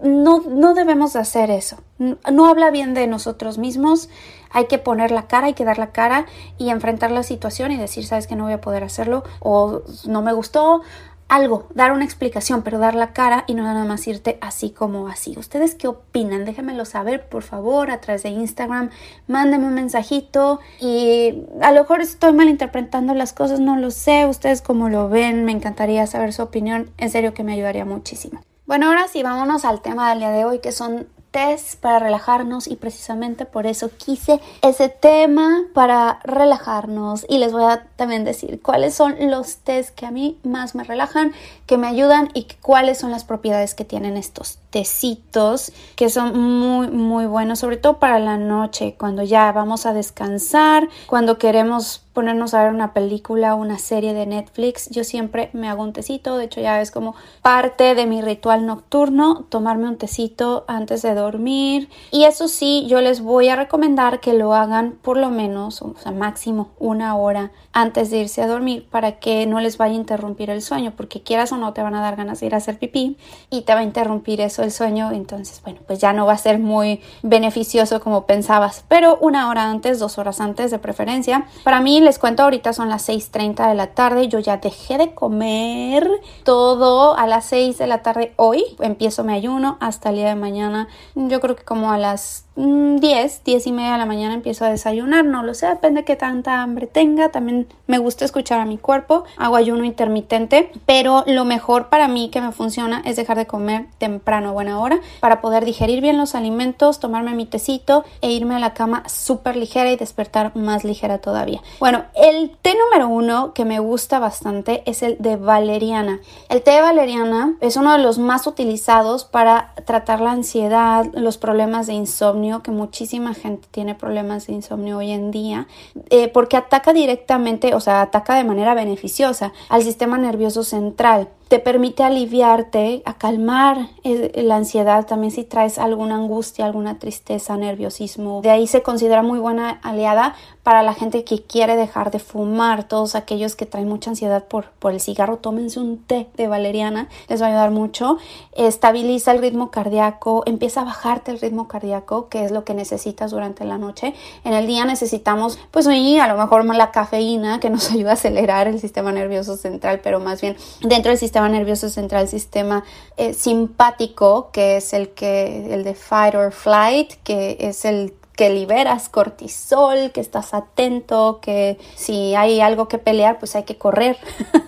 no, 0.02 0.40
no 0.40 0.74
debemos 0.74 1.18
hacer 1.18 1.52
eso. 1.52 1.84
No 1.98 2.46
habla 2.46 2.72
bien 2.72 2.94
de 2.94 3.08
nosotros 3.08 3.58
mismos. 3.58 4.08
Hay 4.52 4.68
que 4.68 4.78
poner 4.78 5.12
la 5.12 5.28
cara, 5.28 5.48
hay 5.48 5.54
que 5.54 5.66
dar 5.66 5.80
la 5.80 5.92
cara 5.92 6.26
y 6.58 6.70
enfrentar 6.70 7.12
la 7.12 7.24
situación 7.24 7.74
y 7.74 7.78
decir, 7.78 8.06
sabes 8.06 8.26
que 8.26 8.38
no 8.38 8.46
voy 8.46 8.54
a 8.54 8.62
poder 8.62 8.86
hacerlo 8.86 9.26
o 9.42 9.82
no 10.06 10.22
me 10.22 10.32
gustó 10.32 10.82
algo, 11.30 11.68
dar 11.74 11.92
una 11.92 12.04
explicación, 12.04 12.64
pero 12.64 12.80
dar 12.80 12.96
la 12.96 13.14
cara 13.14 13.46
y 13.48 13.54
no 13.54 13.64
nada 13.64 13.86
más 13.86 14.08
irte 14.08 14.38
así 14.42 14.72
como 14.72 15.08
así. 15.08 15.36
¿Ustedes 15.38 15.76
qué 15.76 15.88
opinan? 15.88 16.44
Déjenmelo 16.44 16.86
saber, 16.86 17.30
por 17.30 17.44
favor, 17.44 17.92
a 17.92 18.02
través 18.02 18.24
de 18.24 18.30
Instagram. 18.30 18.90
Mándenme 19.28 19.68
un 19.68 19.76
mensajito 19.76 20.60
y 20.82 21.46
a 21.62 21.72
lo 21.72 21.82
mejor 21.82 22.02
estoy 22.02 22.34
malinterpretando 22.34 23.14
las 23.14 23.32
cosas, 23.32 23.60
no 23.60 23.78
lo 23.78 23.92
sé. 23.92 24.26
Ustedes 24.26 24.62
cómo 24.62 24.90
lo 24.90 25.08
ven, 25.08 25.46
me 25.46 25.52
encantaría 25.52 26.06
saber 26.08 26.34
su 26.34 26.42
opinión. 26.42 26.92
En 26.98 27.12
serio 27.12 27.34
que 27.34 27.44
me 27.44 27.54
ayudaría 27.54 27.86
muchísimo. 27.86 28.42
Bueno, 28.66 28.88
ahora 28.88 29.08
sí, 29.08 29.24
vámonos 29.24 29.66
al 29.66 29.82
tema 29.82 30.10
del 30.10 30.20
día 30.20 30.32
de 30.32 30.46
hoy, 30.46 30.60
que 30.60 30.72
son 30.72 31.08
test 31.32 31.80
para 31.80 32.00
relajarnos 32.00 32.68
y 32.68 32.76
precisamente 32.76 33.46
por 33.46 33.68
eso 33.68 33.90
quise 33.96 34.40
ese 34.62 34.90
tema 34.90 35.64
para 35.74 36.20
relajarnos. 36.24 37.26
Y 37.30 37.38
les 37.38 37.52
voy 37.52 37.64
a 37.64 37.86
también 37.96 38.24
decir 38.24 38.62
cuáles 38.62 38.94
son 38.94 39.16
los 39.30 39.58
test 39.58 39.94
que 39.96 40.06
a 40.06 40.12
mí 40.12 40.38
más 40.44 40.76
me 40.76 40.84
relajan, 40.84 41.34
que 41.66 41.78
me 41.78 41.88
ayudan 41.88 42.30
y 42.34 42.48
cuáles 42.62 42.98
son 42.98 43.12
las 43.12 43.24
propiedades 43.24 43.76
que 43.76 43.86
tienen 43.86 44.18
estos 44.18 44.60
tecitos 44.70 45.72
que 45.96 46.10
son 46.10 46.40
muy 46.40 46.90
muy 46.90 47.26
buenos 47.26 47.60
sobre 47.60 47.78
todo 47.78 47.98
para 47.98 48.20
la 48.20 48.38
noche 48.38 48.96
cuando 49.00 49.24
ya 49.24 49.52
vamos 49.52 49.88
a 49.88 49.94
descansar 49.94 50.88
cuando 51.08 51.40
queremos 51.40 52.04
ponernos 52.20 52.54
a 52.54 52.64
ver 52.64 52.74
una 52.74 52.92
película 52.92 53.56
o 53.56 53.60
una 53.60 53.80
serie 53.80 54.14
de 54.14 54.26
Netflix 54.26 54.90
yo 54.90 55.06
siempre 55.06 55.50
me 55.54 55.70
hago 55.70 55.84
un 55.84 55.94
tecito 55.94 56.36
de 56.36 56.44
hecho 56.44 56.60
ya 56.60 56.82
es 56.82 56.92
como 56.92 57.16
parte 57.42 57.96
de 57.96 58.06
mi 58.06 58.22
ritual 58.22 58.66
nocturno 58.66 59.46
tomarme 59.48 59.88
un 59.88 59.98
tecito 59.98 60.66
antes 60.68 61.02
de 61.02 61.16
dormir 61.16 61.88
y 62.12 62.26
eso 62.26 62.50
sí 62.50 62.86
yo 62.90 63.00
les 63.00 63.22
voy 63.22 63.48
a 63.48 63.56
recomendar 63.56 64.20
que 64.20 64.34
lo 64.34 64.54
hagan 64.54 64.98
por 65.02 65.16
lo 65.16 65.30
menos 65.30 65.82
o 65.82 65.96
sea 65.98 66.12
máximo 66.12 66.72
una 66.78 67.16
hora 67.16 67.52
antes 67.72 68.10
de 68.10 68.18
irse 68.18 68.42
a 68.42 68.48
dormir 68.48 68.86
para 68.90 69.20
que 69.20 69.46
no 69.46 69.62
les 69.62 69.78
vaya 69.78 69.94
a 69.94 69.98
interrumpir 69.98 70.50
el 70.50 70.62
sueño 70.62 70.92
porque 70.98 71.22
quieras 71.22 71.54
o 71.54 71.58
no 71.58 71.72
te 71.72 71.82
van 71.82 71.96
a 71.96 72.02
dar 72.02 72.18
ganas 72.18 72.42
de 72.42 72.48
ir 72.48 72.54
a 72.54 72.58
hacer 72.58 72.78
pipí 72.78 73.16
y 73.50 73.62
te 73.62 73.74
va 73.74 73.80
a 73.80 73.84
interrumpir 73.84 74.42
eso 74.42 74.64
el 74.64 74.72
sueño, 74.72 75.12
entonces 75.12 75.62
bueno, 75.64 75.80
pues 75.88 76.00
ya 76.00 76.12
no 76.14 76.26
va 76.26 76.34
a 76.34 76.38
ser 76.38 76.60
muy 76.60 77.02
beneficioso 77.22 78.00
como 78.02 78.26
pensabas, 78.26 78.84
pero 78.88 79.18
una 79.22 79.50
hora 79.50 79.70
antes, 79.70 80.00
dos 80.00 80.18
horas 80.18 80.42
antes 80.42 80.72
de 80.72 80.80
preferencia. 80.80 81.46
Para 81.64 81.80
mí, 81.80 82.02
les 82.10 82.18
cuento, 82.18 82.42
ahorita 82.42 82.74
son 82.74 82.90
las 82.90 83.08
6.30 83.08 83.70
de 83.70 83.76
la 83.76 83.94
tarde, 83.94 84.28
yo 84.30 84.40
ya 84.40 84.58
dejé 84.58 84.98
de 84.98 85.14
comer 85.14 86.10
todo 86.44 87.16
a 87.16 87.28
las 87.28 87.46
6 87.46 87.78
de 87.78 87.86
la 87.86 88.02
tarde 88.02 88.34
hoy, 88.36 88.64
empiezo 88.80 89.24
mi 89.24 89.34
ayuno 89.34 89.78
hasta 89.80 90.10
el 90.10 90.16
día 90.16 90.30
de 90.30 90.36
mañana, 90.36 90.88
yo 91.14 91.40
creo 91.40 91.56
que 91.56 91.64
como 91.64 91.92
a 91.92 92.00
las 92.00 92.46
10, 92.56 93.44
10 93.46 93.68
y 93.68 93.72
media 93.72 93.94
de 93.94 93.98
la 94.00 94.06
mañana 94.06 94.34
empiezo 94.34 94.66
a 94.66 94.70
desayunar, 94.70 95.24
no 95.24 95.44
lo 95.44 95.54
sé, 95.54 95.68
depende 95.68 96.02
de 96.02 96.06
qué 96.06 96.16
tanta 96.16 96.62
hambre 96.62 96.88
tenga, 96.88 97.30
también 97.30 97.68
me 97.88 98.00
gusta 98.00 98.26
escuchar 98.26 98.60
a 98.60 98.66
mi 98.66 98.78
cuerpo, 98.78 99.24
hago 99.38 99.56
ayuno 99.56 99.86
intermitente, 99.86 100.72
pero 100.86 101.24
lo 101.26 101.46
mejor 101.46 101.90
para 101.90 102.08
mí 102.08 102.30
que 102.30 102.42
me 102.42 102.52
funciona 102.52 103.02
es 103.06 103.16
dejar 103.16 103.38
de 103.38 103.48
comer 103.48 103.86
temprano, 103.98 104.52
buena 104.52 104.80
hora, 104.80 105.00
para 105.22 105.42
poder 105.42 105.64
digerir 105.64 106.02
bien 106.02 106.18
los 106.18 106.36
alimentos, 106.36 107.00
tomarme 107.00 107.34
mi 107.34 107.46
tecito 107.46 108.04
e 108.22 108.32
irme 108.32 108.56
a 108.56 108.60
la 108.60 108.74
cama 108.74 109.04
súper 109.08 109.56
ligera 109.56 109.92
y 109.92 109.96
despertar 109.96 110.56
más 110.56 110.84
ligera 110.84 111.20
todavía. 111.20 111.62
Bueno, 111.80 111.99
el 112.16 112.58
té 112.62 112.76
número 112.76 113.08
uno 113.08 113.54
que 113.54 113.66
me 113.66 113.80
gusta 113.80 114.20
bastante 114.20 114.84
es 114.86 115.04
el 115.04 115.18
de 115.20 115.36
valeriana. 115.36 116.20
El 116.50 116.62
té 116.62 116.72
de 116.72 116.82
valeriana 116.82 117.56
es 117.62 117.76
uno 117.76 117.92
de 117.92 118.00
los 118.00 118.18
más 118.20 118.48
utilizados 118.48 119.26
para 119.26 119.74
tratar 119.86 120.22
la 120.22 120.32
ansiedad, 120.32 121.06
los 121.14 121.38
problemas 121.38 121.88
de 121.88 121.94
insomnio, 121.94 122.62
que 122.64 122.72
muchísima 122.72 123.34
gente 123.34 123.68
tiene 123.72 123.96
problemas 123.96 124.48
de 124.48 124.54
insomnio 124.54 124.98
hoy 124.98 125.12
en 125.12 125.32
día, 125.32 125.68
eh, 126.10 126.28
porque 126.28 126.58
ataca 126.58 126.94
directamente, 126.94 127.74
o 127.76 127.80
sea, 127.80 128.02
ataca 128.02 128.36
de 128.36 128.44
manera 128.44 128.74
beneficiosa 128.74 129.54
al 129.70 129.84
sistema 129.84 130.18
nervioso 130.18 130.64
central. 130.64 131.30
Te 131.50 131.60
permite 131.60 132.04
aliviarte, 132.04 133.02
a 133.06 133.16
calmar 133.16 133.90
eh, 134.04 134.44
la 134.44 134.56
ansiedad, 134.56 135.06
también 135.08 135.32
si 135.32 135.44
traes 135.44 135.80
alguna 135.80 136.16
angustia, 136.16 136.66
alguna 136.66 137.00
tristeza, 137.00 137.58
nerviosismo. 137.58 138.42
De 138.42 138.52
ahí 138.52 138.68
se 138.68 138.84
considera 138.84 139.24
muy 139.24 139.40
buena 139.40 139.80
aliada 139.82 140.36
para 140.62 140.84
la 140.84 140.94
gente 140.94 141.24
que 141.24 141.42
quiere 141.42 141.76
dejar 141.76 142.12
de 142.12 142.20
fumar, 142.20 142.84
todos 142.84 143.16
aquellos 143.16 143.56
que 143.56 143.66
traen 143.66 143.88
mucha 143.88 144.12
ansiedad 144.12 144.46
por, 144.48 144.66
por 144.78 144.94
el 144.94 145.00
cigarro, 145.00 145.38
tómense 145.38 145.80
un 145.80 145.98
té 145.98 146.28
de 146.36 146.48
valeriana, 146.48 147.10
les 147.28 147.42
va 147.42 147.48
a 147.48 147.50
ayudar 147.50 147.72
mucho. 147.72 148.18
Estabiliza 148.52 149.32
el 149.32 149.40
ritmo 149.40 149.72
cardíaco, 149.72 150.44
empieza 150.46 150.82
a 150.82 150.84
bajarte 150.84 151.32
el 151.32 151.40
ritmo 151.40 151.68
cardíaco, 151.68 152.30
que 152.30 152.46
es 152.46 152.52
lo 152.52 152.64
que 152.64 152.76
necesitas 152.76 153.32
durante 153.32 153.66
la 153.66 153.80
noche. 153.80 154.14
En 154.44 154.54
el 154.54 154.68
día 154.68 154.86
necesitamos, 154.86 155.58
pues 155.72 155.88
hoy 155.88 156.20
a 156.20 156.28
lo 156.28 156.38
mejor 156.38 156.64
la 156.76 156.92
cafeína 156.92 157.60
que 157.60 157.72
nos 157.72 157.90
ayuda 157.92 158.12
a 158.12 158.14
acelerar 158.14 158.68
el 158.68 158.80
sistema 158.80 159.12
nervioso 159.12 159.56
central, 159.56 160.02
pero 160.04 160.20
más 160.20 160.42
bien 160.42 160.56
dentro 160.82 161.10
del 161.10 161.18
sistema 161.18 161.39
nervioso 161.48 161.90
central, 161.90 162.28
sistema 162.28 162.84
eh, 163.16 163.34
simpático, 163.34 164.50
que 164.52 164.78
es 164.78 164.94
el 164.94 165.10
que 165.10 165.74
el 165.74 165.84
de 165.84 165.94
fight 165.94 166.36
or 166.36 166.52
flight, 166.52 167.14
que 167.24 167.58
es 167.60 167.86
el 167.86 168.14
que 168.40 168.50
liberas 168.50 169.10
cortisol, 169.10 170.12
que 170.14 170.22
estás 170.22 170.54
atento, 170.54 171.40
que 171.42 171.78
si 171.96 172.36
hay 172.36 172.62
algo 172.62 172.88
que 172.88 172.98
pelear, 172.98 173.38
pues 173.38 173.54
hay 173.58 173.64
que 173.64 173.78
correr. 173.78 174.18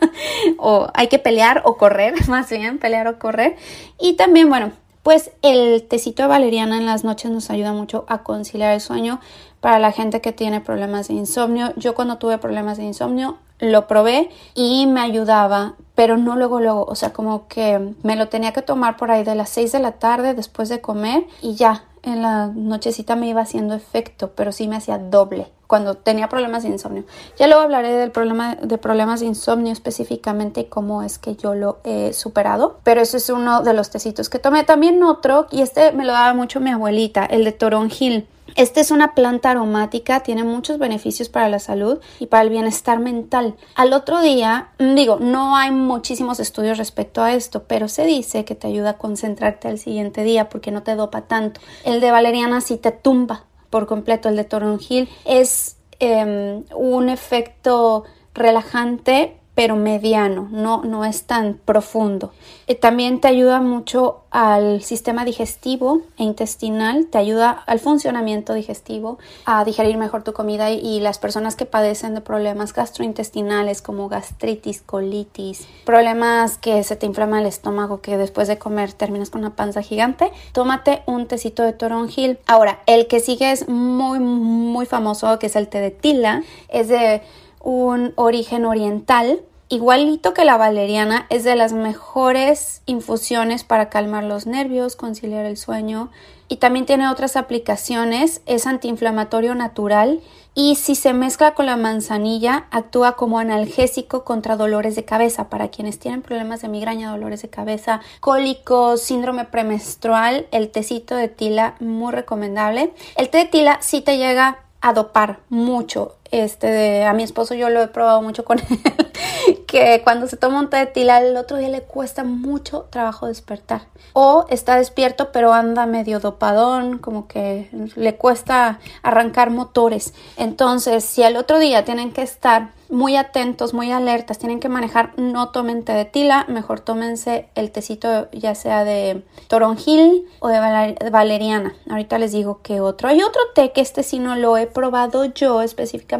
o 0.57 0.87
hay 0.93 1.07
que 1.07 1.19
pelear 1.19 1.61
o 1.63 1.77
correr, 1.77 2.13
más 2.27 2.49
bien, 2.49 2.79
pelear 2.79 3.07
o 3.07 3.17
correr. 3.17 3.55
Y 3.97 4.17
también, 4.17 4.49
bueno, 4.49 4.73
pues 5.03 5.31
el 5.41 5.83
tecito 5.87 6.23
de 6.23 6.29
valeriana 6.29 6.77
en 6.77 6.85
las 6.85 7.03
noches 7.03 7.31
nos 7.31 7.49
ayuda 7.49 7.73
mucho 7.73 8.05
a 8.07 8.23
conciliar 8.23 8.73
el 8.73 8.81
sueño 8.81 9.19
para 9.59 9.79
la 9.79 9.91
gente 9.91 10.21
que 10.21 10.31
tiene 10.31 10.61
problemas 10.61 11.07
de 11.07 11.15
insomnio. 11.15 11.73
Yo 11.75 11.95
cuando 11.95 12.17
tuve 12.17 12.37
problemas 12.37 12.77
de 12.77 12.83
insomnio 12.83 13.37
lo 13.59 13.87
probé 13.87 14.29
y 14.55 14.87
me 14.87 15.01
ayudaba, 15.01 15.75
pero 15.93 16.17
no 16.17 16.35
luego, 16.35 16.59
luego, 16.59 16.83
o 16.85 16.95
sea, 16.95 17.13
como 17.13 17.47
que 17.47 17.93
me 18.01 18.15
lo 18.15 18.27
tenía 18.27 18.53
que 18.53 18.63
tomar 18.63 18.97
por 18.97 19.11
ahí 19.11 19.23
de 19.23 19.35
las 19.35 19.49
6 19.49 19.71
de 19.71 19.79
la 19.79 19.93
tarde 19.93 20.33
después 20.33 20.67
de 20.69 20.81
comer 20.81 21.25
y 21.41 21.53
ya, 21.55 21.83
en 22.01 22.23
la 22.23 22.47
nochecita 22.47 23.15
me 23.15 23.27
iba 23.27 23.41
haciendo 23.41 23.75
efecto, 23.75 24.31
pero 24.35 24.51
sí 24.51 24.67
me 24.67 24.77
hacía 24.77 24.97
doble 24.97 25.47
cuando 25.71 25.95
tenía 25.95 26.27
problemas 26.27 26.63
de 26.63 26.69
insomnio. 26.69 27.05
Ya 27.39 27.47
luego 27.47 27.61
hablaré 27.61 27.93
del 27.93 28.11
problema 28.11 28.55
de 28.55 28.77
problemas 28.77 29.21
de 29.21 29.27
insomnio 29.27 29.71
específicamente 29.71 30.59
y 30.59 30.65
cómo 30.65 31.01
es 31.01 31.17
que 31.17 31.37
yo 31.37 31.55
lo 31.55 31.77
he 31.85 32.11
superado, 32.11 32.81
pero 32.83 32.99
eso 32.99 33.15
es 33.15 33.29
uno 33.29 33.61
de 33.61 33.73
los 33.73 33.89
tecitos 33.89 34.27
que 34.27 34.37
tomé. 34.37 34.65
También 34.65 35.01
otro, 35.01 35.47
y 35.49 35.61
este 35.61 35.93
me 35.93 36.03
lo 36.03 36.11
daba 36.11 36.33
mucho 36.33 36.59
mi 36.59 36.71
abuelita, 36.71 37.25
el 37.25 37.45
de 37.45 37.53
toronjil. 37.53 38.27
Esta 38.57 38.81
es 38.81 38.91
una 38.91 39.15
planta 39.15 39.51
aromática, 39.51 40.19
tiene 40.19 40.43
muchos 40.43 40.77
beneficios 40.77 41.29
para 41.29 41.47
la 41.47 41.59
salud 41.59 42.01
y 42.19 42.25
para 42.25 42.43
el 42.43 42.49
bienestar 42.49 42.99
mental. 42.99 43.55
Al 43.75 43.93
otro 43.93 44.19
día, 44.19 44.71
digo, 44.77 45.19
no 45.21 45.55
hay 45.55 45.71
muchísimos 45.71 46.41
estudios 46.41 46.79
respecto 46.79 47.23
a 47.23 47.31
esto, 47.33 47.63
pero 47.63 47.87
se 47.87 48.03
dice 48.03 48.43
que 48.43 48.55
te 48.55 48.67
ayuda 48.67 48.89
a 48.89 48.97
concentrarte 48.97 49.69
al 49.69 49.79
siguiente 49.79 50.23
día 50.23 50.49
porque 50.49 50.71
no 50.71 50.83
te 50.83 50.95
dopa 50.95 51.21
tanto. 51.21 51.61
El 51.85 52.01
de 52.01 52.11
valeriana 52.11 52.59
sí 52.59 52.75
te 52.75 52.91
tumba 52.91 53.45
por 53.71 53.87
completo, 53.87 54.29
el 54.29 54.35
de 54.35 54.43
toronjil 54.43 55.09
es 55.25 55.77
em, 55.99 56.63
un 56.75 57.09
efecto 57.09 58.03
relajante 58.35 59.40
pero 59.53 59.75
mediano, 59.75 60.47
no, 60.49 60.83
no 60.83 61.03
es 61.03 61.23
tan 61.23 61.55
profundo. 61.65 62.31
Eh, 62.67 62.75
también 62.75 63.19
te 63.19 63.27
ayuda 63.27 63.59
mucho 63.59 64.21
al 64.31 64.81
sistema 64.81 65.25
digestivo 65.25 66.01
e 66.17 66.23
intestinal, 66.23 67.07
te 67.07 67.17
ayuda 67.17 67.51
al 67.51 67.79
funcionamiento 67.79 68.53
digestivo, 68.53 69.19
a 69.45 69.65
digerir 69.65 69.97
mejor 69.97 70.23
tu 70.23 70.31
comida 70.31 70.71
y, 70.71 71.01
las 71.01 71.19
personas 71.19 71.55
que 71.55 71.65
padecen 71.65 72.13
de 72.13 72.21
problemas 72.21 72.73
gastrointestinales 72.73 73.81
como 73.81 74.07
gastritis, 74.07 74.81
colitis, 74.81 75.67
problemas 75.83 76.57
que 76.57 76.83
se 76.83 76.95
te 76.95 77.05
inflama 77.05 77.39
el 77.39 77.47
estómago, 77.47 78.01
que 78.01 78.17
después 78.17 78.47
de 78.47 78.57
comer 78.57 78.93
terminas 78.93 79.31
con 79.31 79.41
una 79.41 79.55
panza 79.55 79.81
gigante, 79.81 80.31
tómate 80.53 81.01
un 81.07 81.27
tecito 81.27 81.63
de 81.63 81.73
toronjil. 81.73 82.39
Ahora, 82.45 82.79
el 82.85 83.07
que 83.07 83.19
sigue 83.19 83.51
es 83.51 83.67
muy, 83.67 84.19
muy 84.19 84.85
famoso, 84.85 85.39
que 85.39 85.47
es 85.47 85.55
el 85.55 85.67
té 85.67 85.81
de 85.81 85.91
tila, 85.91 86.43
es 86.69 86.87
de 86.87 87.21
un 87.63 88.13
origen 88.15 88.65
oriental. 88.65 89.41
Igualito 89.69 90.33
que 90.33 90.43
la 90.43 90.57
valeriana, 90.57 91.27
es 91.29 91.45
de 91.45 91.55
las 91.55 91.71
mejores 91.71 92.81
infusiones 92.85 93.63
para 93.63 93.89
calmar 93.89 94.25
los 94.25 94.45
nervios, 94.45 94.97
conciliar 94.97 95.45
el 95.45 95.55
sueño 95.55 96.09
y 96.49 96.57
también 96.57 96.85
tiene 96.85 97.07
otras 97.07 97.37
aplicaciones. 97.37 98.41
Es 98.45 98.67
antiinflamatorio 98.67 99.55
natural 99.55 100.19
y 100.53 100.75
si 100.75 100.95
se 100.95 101.13
mezcla 101.13 101.53
con 101.53 101.65
la 101.65 101.77
manzanilla 101.77 102.65
actúa 102.71 103.15
como 103.15 103.39
analgésico 103.39 104.25
contra 104.25 104.57
dolores 104.57 104.97
de 104.97 105.05
cabeza 105.05 105.49
para 105.49 105.69
quienes 105.69 105.97
tienen 105.97 106.21
problemas 106.21 106.61
de 106.61 106.67
migraña, 106.67 107.11
dolores 107.11 107.41
de 107.41 107.49
cabeza, 107.49 108.01
cólicos, 108.19 109.01
síndrome 109.01 109.45
premenstrual. 109.45 110.47
El 110.51 110.69
tecito 110.69 111.15
de 111.15 111.29
tila 111.29 111.75
muy 111.79 112.11
recomendable. 112.11 112.93
El 113.15 113.29
té 113.29 113.37
de 113.37 113.45
tila 113.45 113.77
sí 113.81 114.01
te 114.01 114.17
llega 114.17 114.65
a 114.81 114.93
dopar 114.93 115.39
mucho 115.49 116.15
este, 116.31 117.03
a 117.03 117.11
mi 117.13 117.23
esposo 117.23 117.53
yo 117.55 117.69
lo 117.69 117.81
he 117.81 117.87
probado 117.89 118.21
mucho 118.21 118.45
con 118.45 118.59
él, 118.69 119.65
que 119.67 120.01
cuando 120.03 120.27
se 120.27 120.37
toma 120.37 120.59
un 120.59 120.69
té 120.69 120.77
de 120.77 120.85
tila 120.85 121.19
el 121.19 121.35
otro 121.35 121.57
día 121.57 121.67
le 121.67 121.81
cuesta 121.81 122.23
mucho 122.23 122.87
trabajo 122.89 123.27
despertar. 123.27 123.83
O 124.13 124.45
está 124.49 124.77
despierto 124.77 125.31
pero 125.33 125.53
anda 125.53 125.85
medio 125.85 126.19
dopadón, 126.19 126.99
como 126.99 127.27
que 127.27 127.69
le 127.95 128.15
cuesta 128.15 128.79
arrancar 129.03 129.51
motores. 129.51 130.13
Entonces, 130.37 131.03
si 131.03 131.23
al 131.23 131.35
otro 131.35 131.59
día 131.59 131.83
tienen 131.83 132.13
que 132.13 132.21
estar 132.21 132.71
muy 132.91 133.15
atentos, 133.15 133.73
muy 133.73 133.91
alertas, 133.91 134.37
tienen 134.37 134.59
que 134.59 134.69
manejar, 134.69 135.13
no 135.17 135.49
tomen 135.49 135.83
té 135.83 135.93
de 135.93 136.05
tila, 136.05 136.45
mejor 136.47 136.81
tómense 136.81 137.49
el 137.55 137.71
tecito 137.71 138.29
ya 138.31 138.53
sea 138.53 138.83
de 138.83 139.23
toronjil 139.47 140.27
o 140.39 140.49
de 140.49 141.09
valeriana. 141.09 141.73
Ahorita 141.89 142.19
les 142.19 142.31
digo 142.31 142.61
que 142.61 142.81
otro. 142.81 143.09
Hay 143.09 143.23
otro 143.23 143.41
té 143.55 143.71
que 143.71 143.81
este 143.81 144.03
sí 144.03 144.19
no 144.19 144.35
lo 144.35 144.57
he 144.57 144.67
probado 144.67 145.25
yo 145.25 145.61
específicamente 145.61 146.11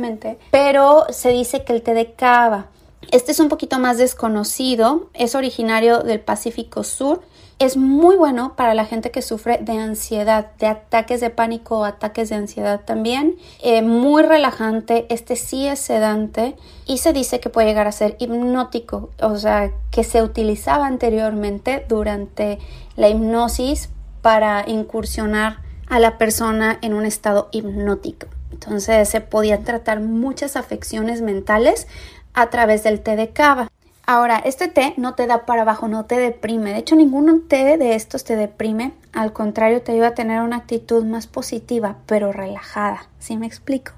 pero 0.52 1.06
se 1.10 1.30
dice 1.30 1.64
que 1.64 1.74
el 1.74 1.82
té 1.82 1.94
de 1.94 2.14
cava, 2.14 2.68
este 3.12 3.32
es 3.32 3.40
un 3.40 3.50
poquito 3.50 3.80
más 3.80 3.98
desconocido, 3.98 5.10
es 5.14 5.36
originario 5.36 6.00
del 6.00 6.20
Pacífico 6.20 6.84
Sur, 6.84 7.22
es 7.62 7.78
muy 7.78 8.16
bueno 8.16 8.56
para 8.56 8.74
la 8.74 8.86
gente 8.86 9.12
que 9.12 9.22
sufre 9.22 9.60
de 9.62 9.74
ansiedad, 9.74 10.52
de 10.58 10.66
ataques 10.66 11.22
de 11.22 11.30
pánico 11.30 11.80
o 11.80 11.86
ataques 11.86 12.30
de 12.30 12.36
ansiedad 12.36 12.82
también. 12.84 13.38
Eh, 13.62 13.84
muy 13.84 14.24
relajante, 14.24 15.06
este 15.10 15.36
sí 15.36 15.68
es 15.68 15.78
sedante 15.78 16.56
y 16.88 16.98
se 16.98 17.14
dice 17.14 17.40
que 17.40 17.50
puede 17.50 17.68
llegar 17.68 17.86
a 17.86 17.92
ser 17.92 18.16
hipnótico, 18.18 19.12
o 19.22 19.38
sea, 19.38 19.72
que 19.92 20.04
se 20.04 20.24
utilizaba 20.24 20.88
anteriormente 20.88 21.86
durante 21.88 22.58
la 22.96 23.10
hipnosis 23.10 23.90
para 24.24 24.64
incursionar 24.68 25.60
a 25.88 26.00
la 26.00 26.18
persona 26.18 26.80
en 26.82 26.96
un 26.96 27.06
estado 27.06 27.48
hipnótico. 27.52 28.26
Entonces 28.52 29.08
se 29.08 29.22
podían 29.22 29.64
tratar 29.64 30.00
muchas 30.00 30.56
afecciones 30.56 31.22
mentales 31.22 31.88
a 32.34 32.50
través 32.50 32.82
del 32.82 33.02
té 33.02 33.16
de 33.16 33.30
cava. 33.30 33.70
Ahora, 34.12 34.42
este 34.44 34.68
té 34.68 34.94
no 34.98 35.14
te 35.14 35.26
da 35.26 35.46
para 35.46 35.62
abajo, 35.62 35.88
no 35.88 36.04
te 36.04 36.18
deprime. 36.18 36.74
De 36.74 36.80
hecho, 36.80 36.98
ningún 36.98 37.48
té 37.48 37.78
de 37.78 37.96
estos 37.96 38.26
te 38.26 38.36
deprime. 38.36 38.92
Al 39.14 39.32
contrario, 39.32 39.82
te 39.82 39.94
ayuda 39.94 40.08
a 40.08 40.16
tener 40.16 40.42
una 40.42 40.58
actitud 40.58 41.06
más 41.06 41.28
positiva, 41.28 41.96
pero 42.08 42.34
relajada. 42.34 43.08
¿Sí 43.20 43.38
me 43.38 43.48
explico? 43.48 43.94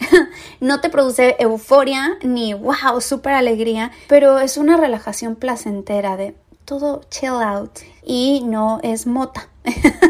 no 0.60 0.80
te 0.80 0.88
produce 0.88 1.36
euforia 1.38 2.16
ni 2.22 2.54
wow, 2.54 3.02
súper 3.02 3.34
alegría, 3.34 3.92
pero 4.08 4.38
es 4.38 4.56
una 4.56 4.78
relajación 4.78 5.36
placentera 5.36 6.16
de 6.16 6.34
todo 6.64 7.02
chill 7.10 7.42
out 7.42 7.80
y 8.02 8.44
no 8.46 8.80
es 8.82 9.06
mota. 9.06 9.48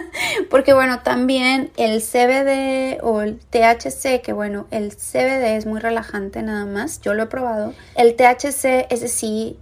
Porque 0.51 0.73
bueno, 0.73 1.01
también 1.01 1.71
el 1.77 2.01
CBD 2.01 3.03
o 3.03 3.23
el 3.23 3.39
THC, 3.39 4.23
que 4.23 4.33
bueno, 4.33 4.67
el 4.71 4.95
CBD 4.97 5.57
es 5.57 5.67
muy 5.67 5.81
relajante 5.81 6.43
nada 6.43 6.65
más, 6.65 7.01
yo 7.01 7.15
lo 7.15 7.25
he 7.25 7.27
probado. 7.27 7.75
El 7.95 8.17
THC, 8.17 8.87
ese 8.91 9.09
sí, 9.09 9.59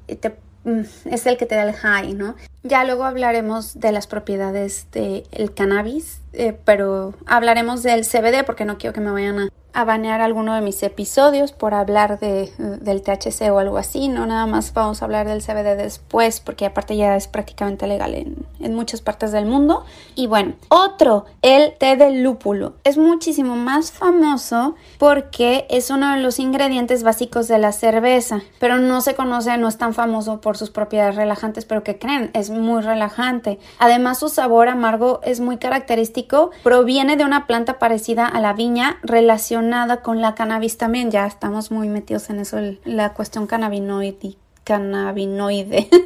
mm, 0.64 0.80
es 1.06 1.26
el 1.26 1.36
que 1.36 1.46
te 1.46 1.54
da 1.54 1.64
el 1.64 1.74
high, 1.74 2.14
¿no? 2.14 2.36
Ya 2.62 2.84
luego 2.84 3.04
hablaremos 3.04 3.78
de 3.78 3.92
las 3.92 4.06
propiedades 4.06 4.86
del 4.92 5.54
cannabis, 5.54 6.20
eh, 6.32 6.56
pero 6.64 7.14
hablaremos 7.26 7.82
del 7.82 8.04
CBD 8.04 8.44
porque 8.44 8.64
no 8.64 8.78
quiero 8.78 8.92
que 8.92 9.00
me 9.00 9.10
vayan 9.10 9.38
a 9.38 9.48
a 9.76 9.84
banear 9.84 10.22
alguno 10.22 10.54
de 10.54 10.62
mis 10.62 10.82
episodios 10.82 11.52
por 11.52 11.74
hablar 11.74 12.18
de, 12.18 12.50
del 12.56 13.02
THC 13.02 13.52
o 13.52 13.58
algo 13.58 13.76
así, 13.76 14.08
no 14.08 14.24
nada 14.24 14.46
más 14.46 14.72
vamos 14.72 15.02
a 15.02 15.04
hablar 15.04 15.28
del 15.28 15.42
CBD 15.42 15.76
después 15.76 16.40
porque 16.40 16.64
aparte 16.64 16.96
ya 16.96 17.14
es 17.14 17.28
prácticamente 17.28 17.86
legal 17.86 18.14
en, 18.14 18.46
en 18.58 18.74
muchas 18.74 19.02
partes 19.02 19.32
del 19.32 19.44
mundo. 19.44 19.84
Y 20.14 20.28
bueno, 20.28 20.54
otro, 20.68 21.26
el 21.42 21.74
té 21.76 21.96
de 21.96 22.10
lúpulo, 22.10 22.72
es 22.84 22.96
muchísimo 22.96 23.54
más 23.54 23.92
famoso 23.92 24.76
porque 24.98 25.66
es 25.68 25.90
uno 25.90 26.14
de 26.14 26.22
los 26.22 26.38
ingredientes 26.38 27.02
básicos 27.02 27.46
de 27.46 27.58
la 27.58 27.72
cerveza, 27.72 28.40
pero 28.58 28.78
no 28.78 29.02
se 29.02 29.14
conoce, 29.14 29.58
no 29.58 29.68
es 29.68 29.76
tan 29.76 29.92
famoso 29.92 30.40
por 30.40 30.56
sus 30.56 30.70
propiedades 30.70 31.16
relajantes, 31.16 31.66
pero 31.66 31.84
que 31.84 31.98
creen, 31.98 32.30
es 32.32 32.48
muy 32.48 32.80
relajante. 32.80 33.58
Además 33.78 34.20
su 34.20 34.30
sabor 34.30 34.70
amargo 34.70 35.20
es 35.22 35.40
muy 35.40 35.58
característico, 35.58 36.50
proviene 36.62 37.18
de 37.18 37.26
una 37.26 37.46
planta 37.46 37.78
parecida 37.78 38.26
a 38.26 38.40
la 38.40 38.54
viña 38.54 39.00
relacionada 39.02 39.65
nada 39.68 40.02
con 40.02 40.20
la 40.20 40.34
cannabis 40.34 40.78
también, 40.78 41.10
ya 41.10 41.26
estamos 41.26 41.70
muy 41.70 41.88
metidos 41.88 42.30
en 42.30 42.40
eso, 42.40 42.58
la 42.84 43.12
cuestión 43.12 43.46
cannabinoide. 43.46 44.36
cannabinoide. 44.64 45.88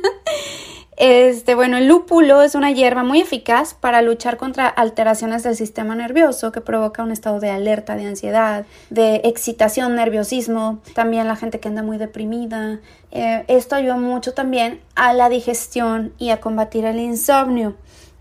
Este, 1.00 1.54
bueno, 1.54 1.78
el 1.78 1.88
lúpulo 1.88 2.42
es 2.42 2.54
una 2.54 2.72
hierba 2.72 3.04
muy 3.04 3.22
eficaz 3.22 3.72
para 3.72 4.02
luchar 4.02 4.36
contra 4.36 4.68
alteraciones 4.68 5.42
del 5.42 5.56
sistema 5.56 5.94
nervioso 5.94 6.52
que 6.52 6.60
provoca 6.60 7.02
un 7.02 7.10
estado 7.10 7.40
de 7.40 7.48
alerta, 7.48 7.96
de 7.96 8.04
ansiedad, 8.04 8.66
de 8.90 9.22
excitación, 9.24 9.94
nerviosismo, 9.94 10.80
también 10.94 11.26
la 11.26 11.36
gente 11.36 11.58
que 11.58 11.68
anda 11.68 11.82
muy 11.82 11.96
deprimida. 11.96 12.80
Eh, 13.12 13.46
esto 13.48 13.76
ayuda 13.76 13.96
mucho 13.96 14.34
también 14.34 14.82
a 14.94 15.14
la 15.14 15.30
digestión 15.30 16.12
y 16.18 16.32
a 16.32 16.40
combatir 16.42 16.84
el 16.84 17.00
insomnio. 17.00 17.76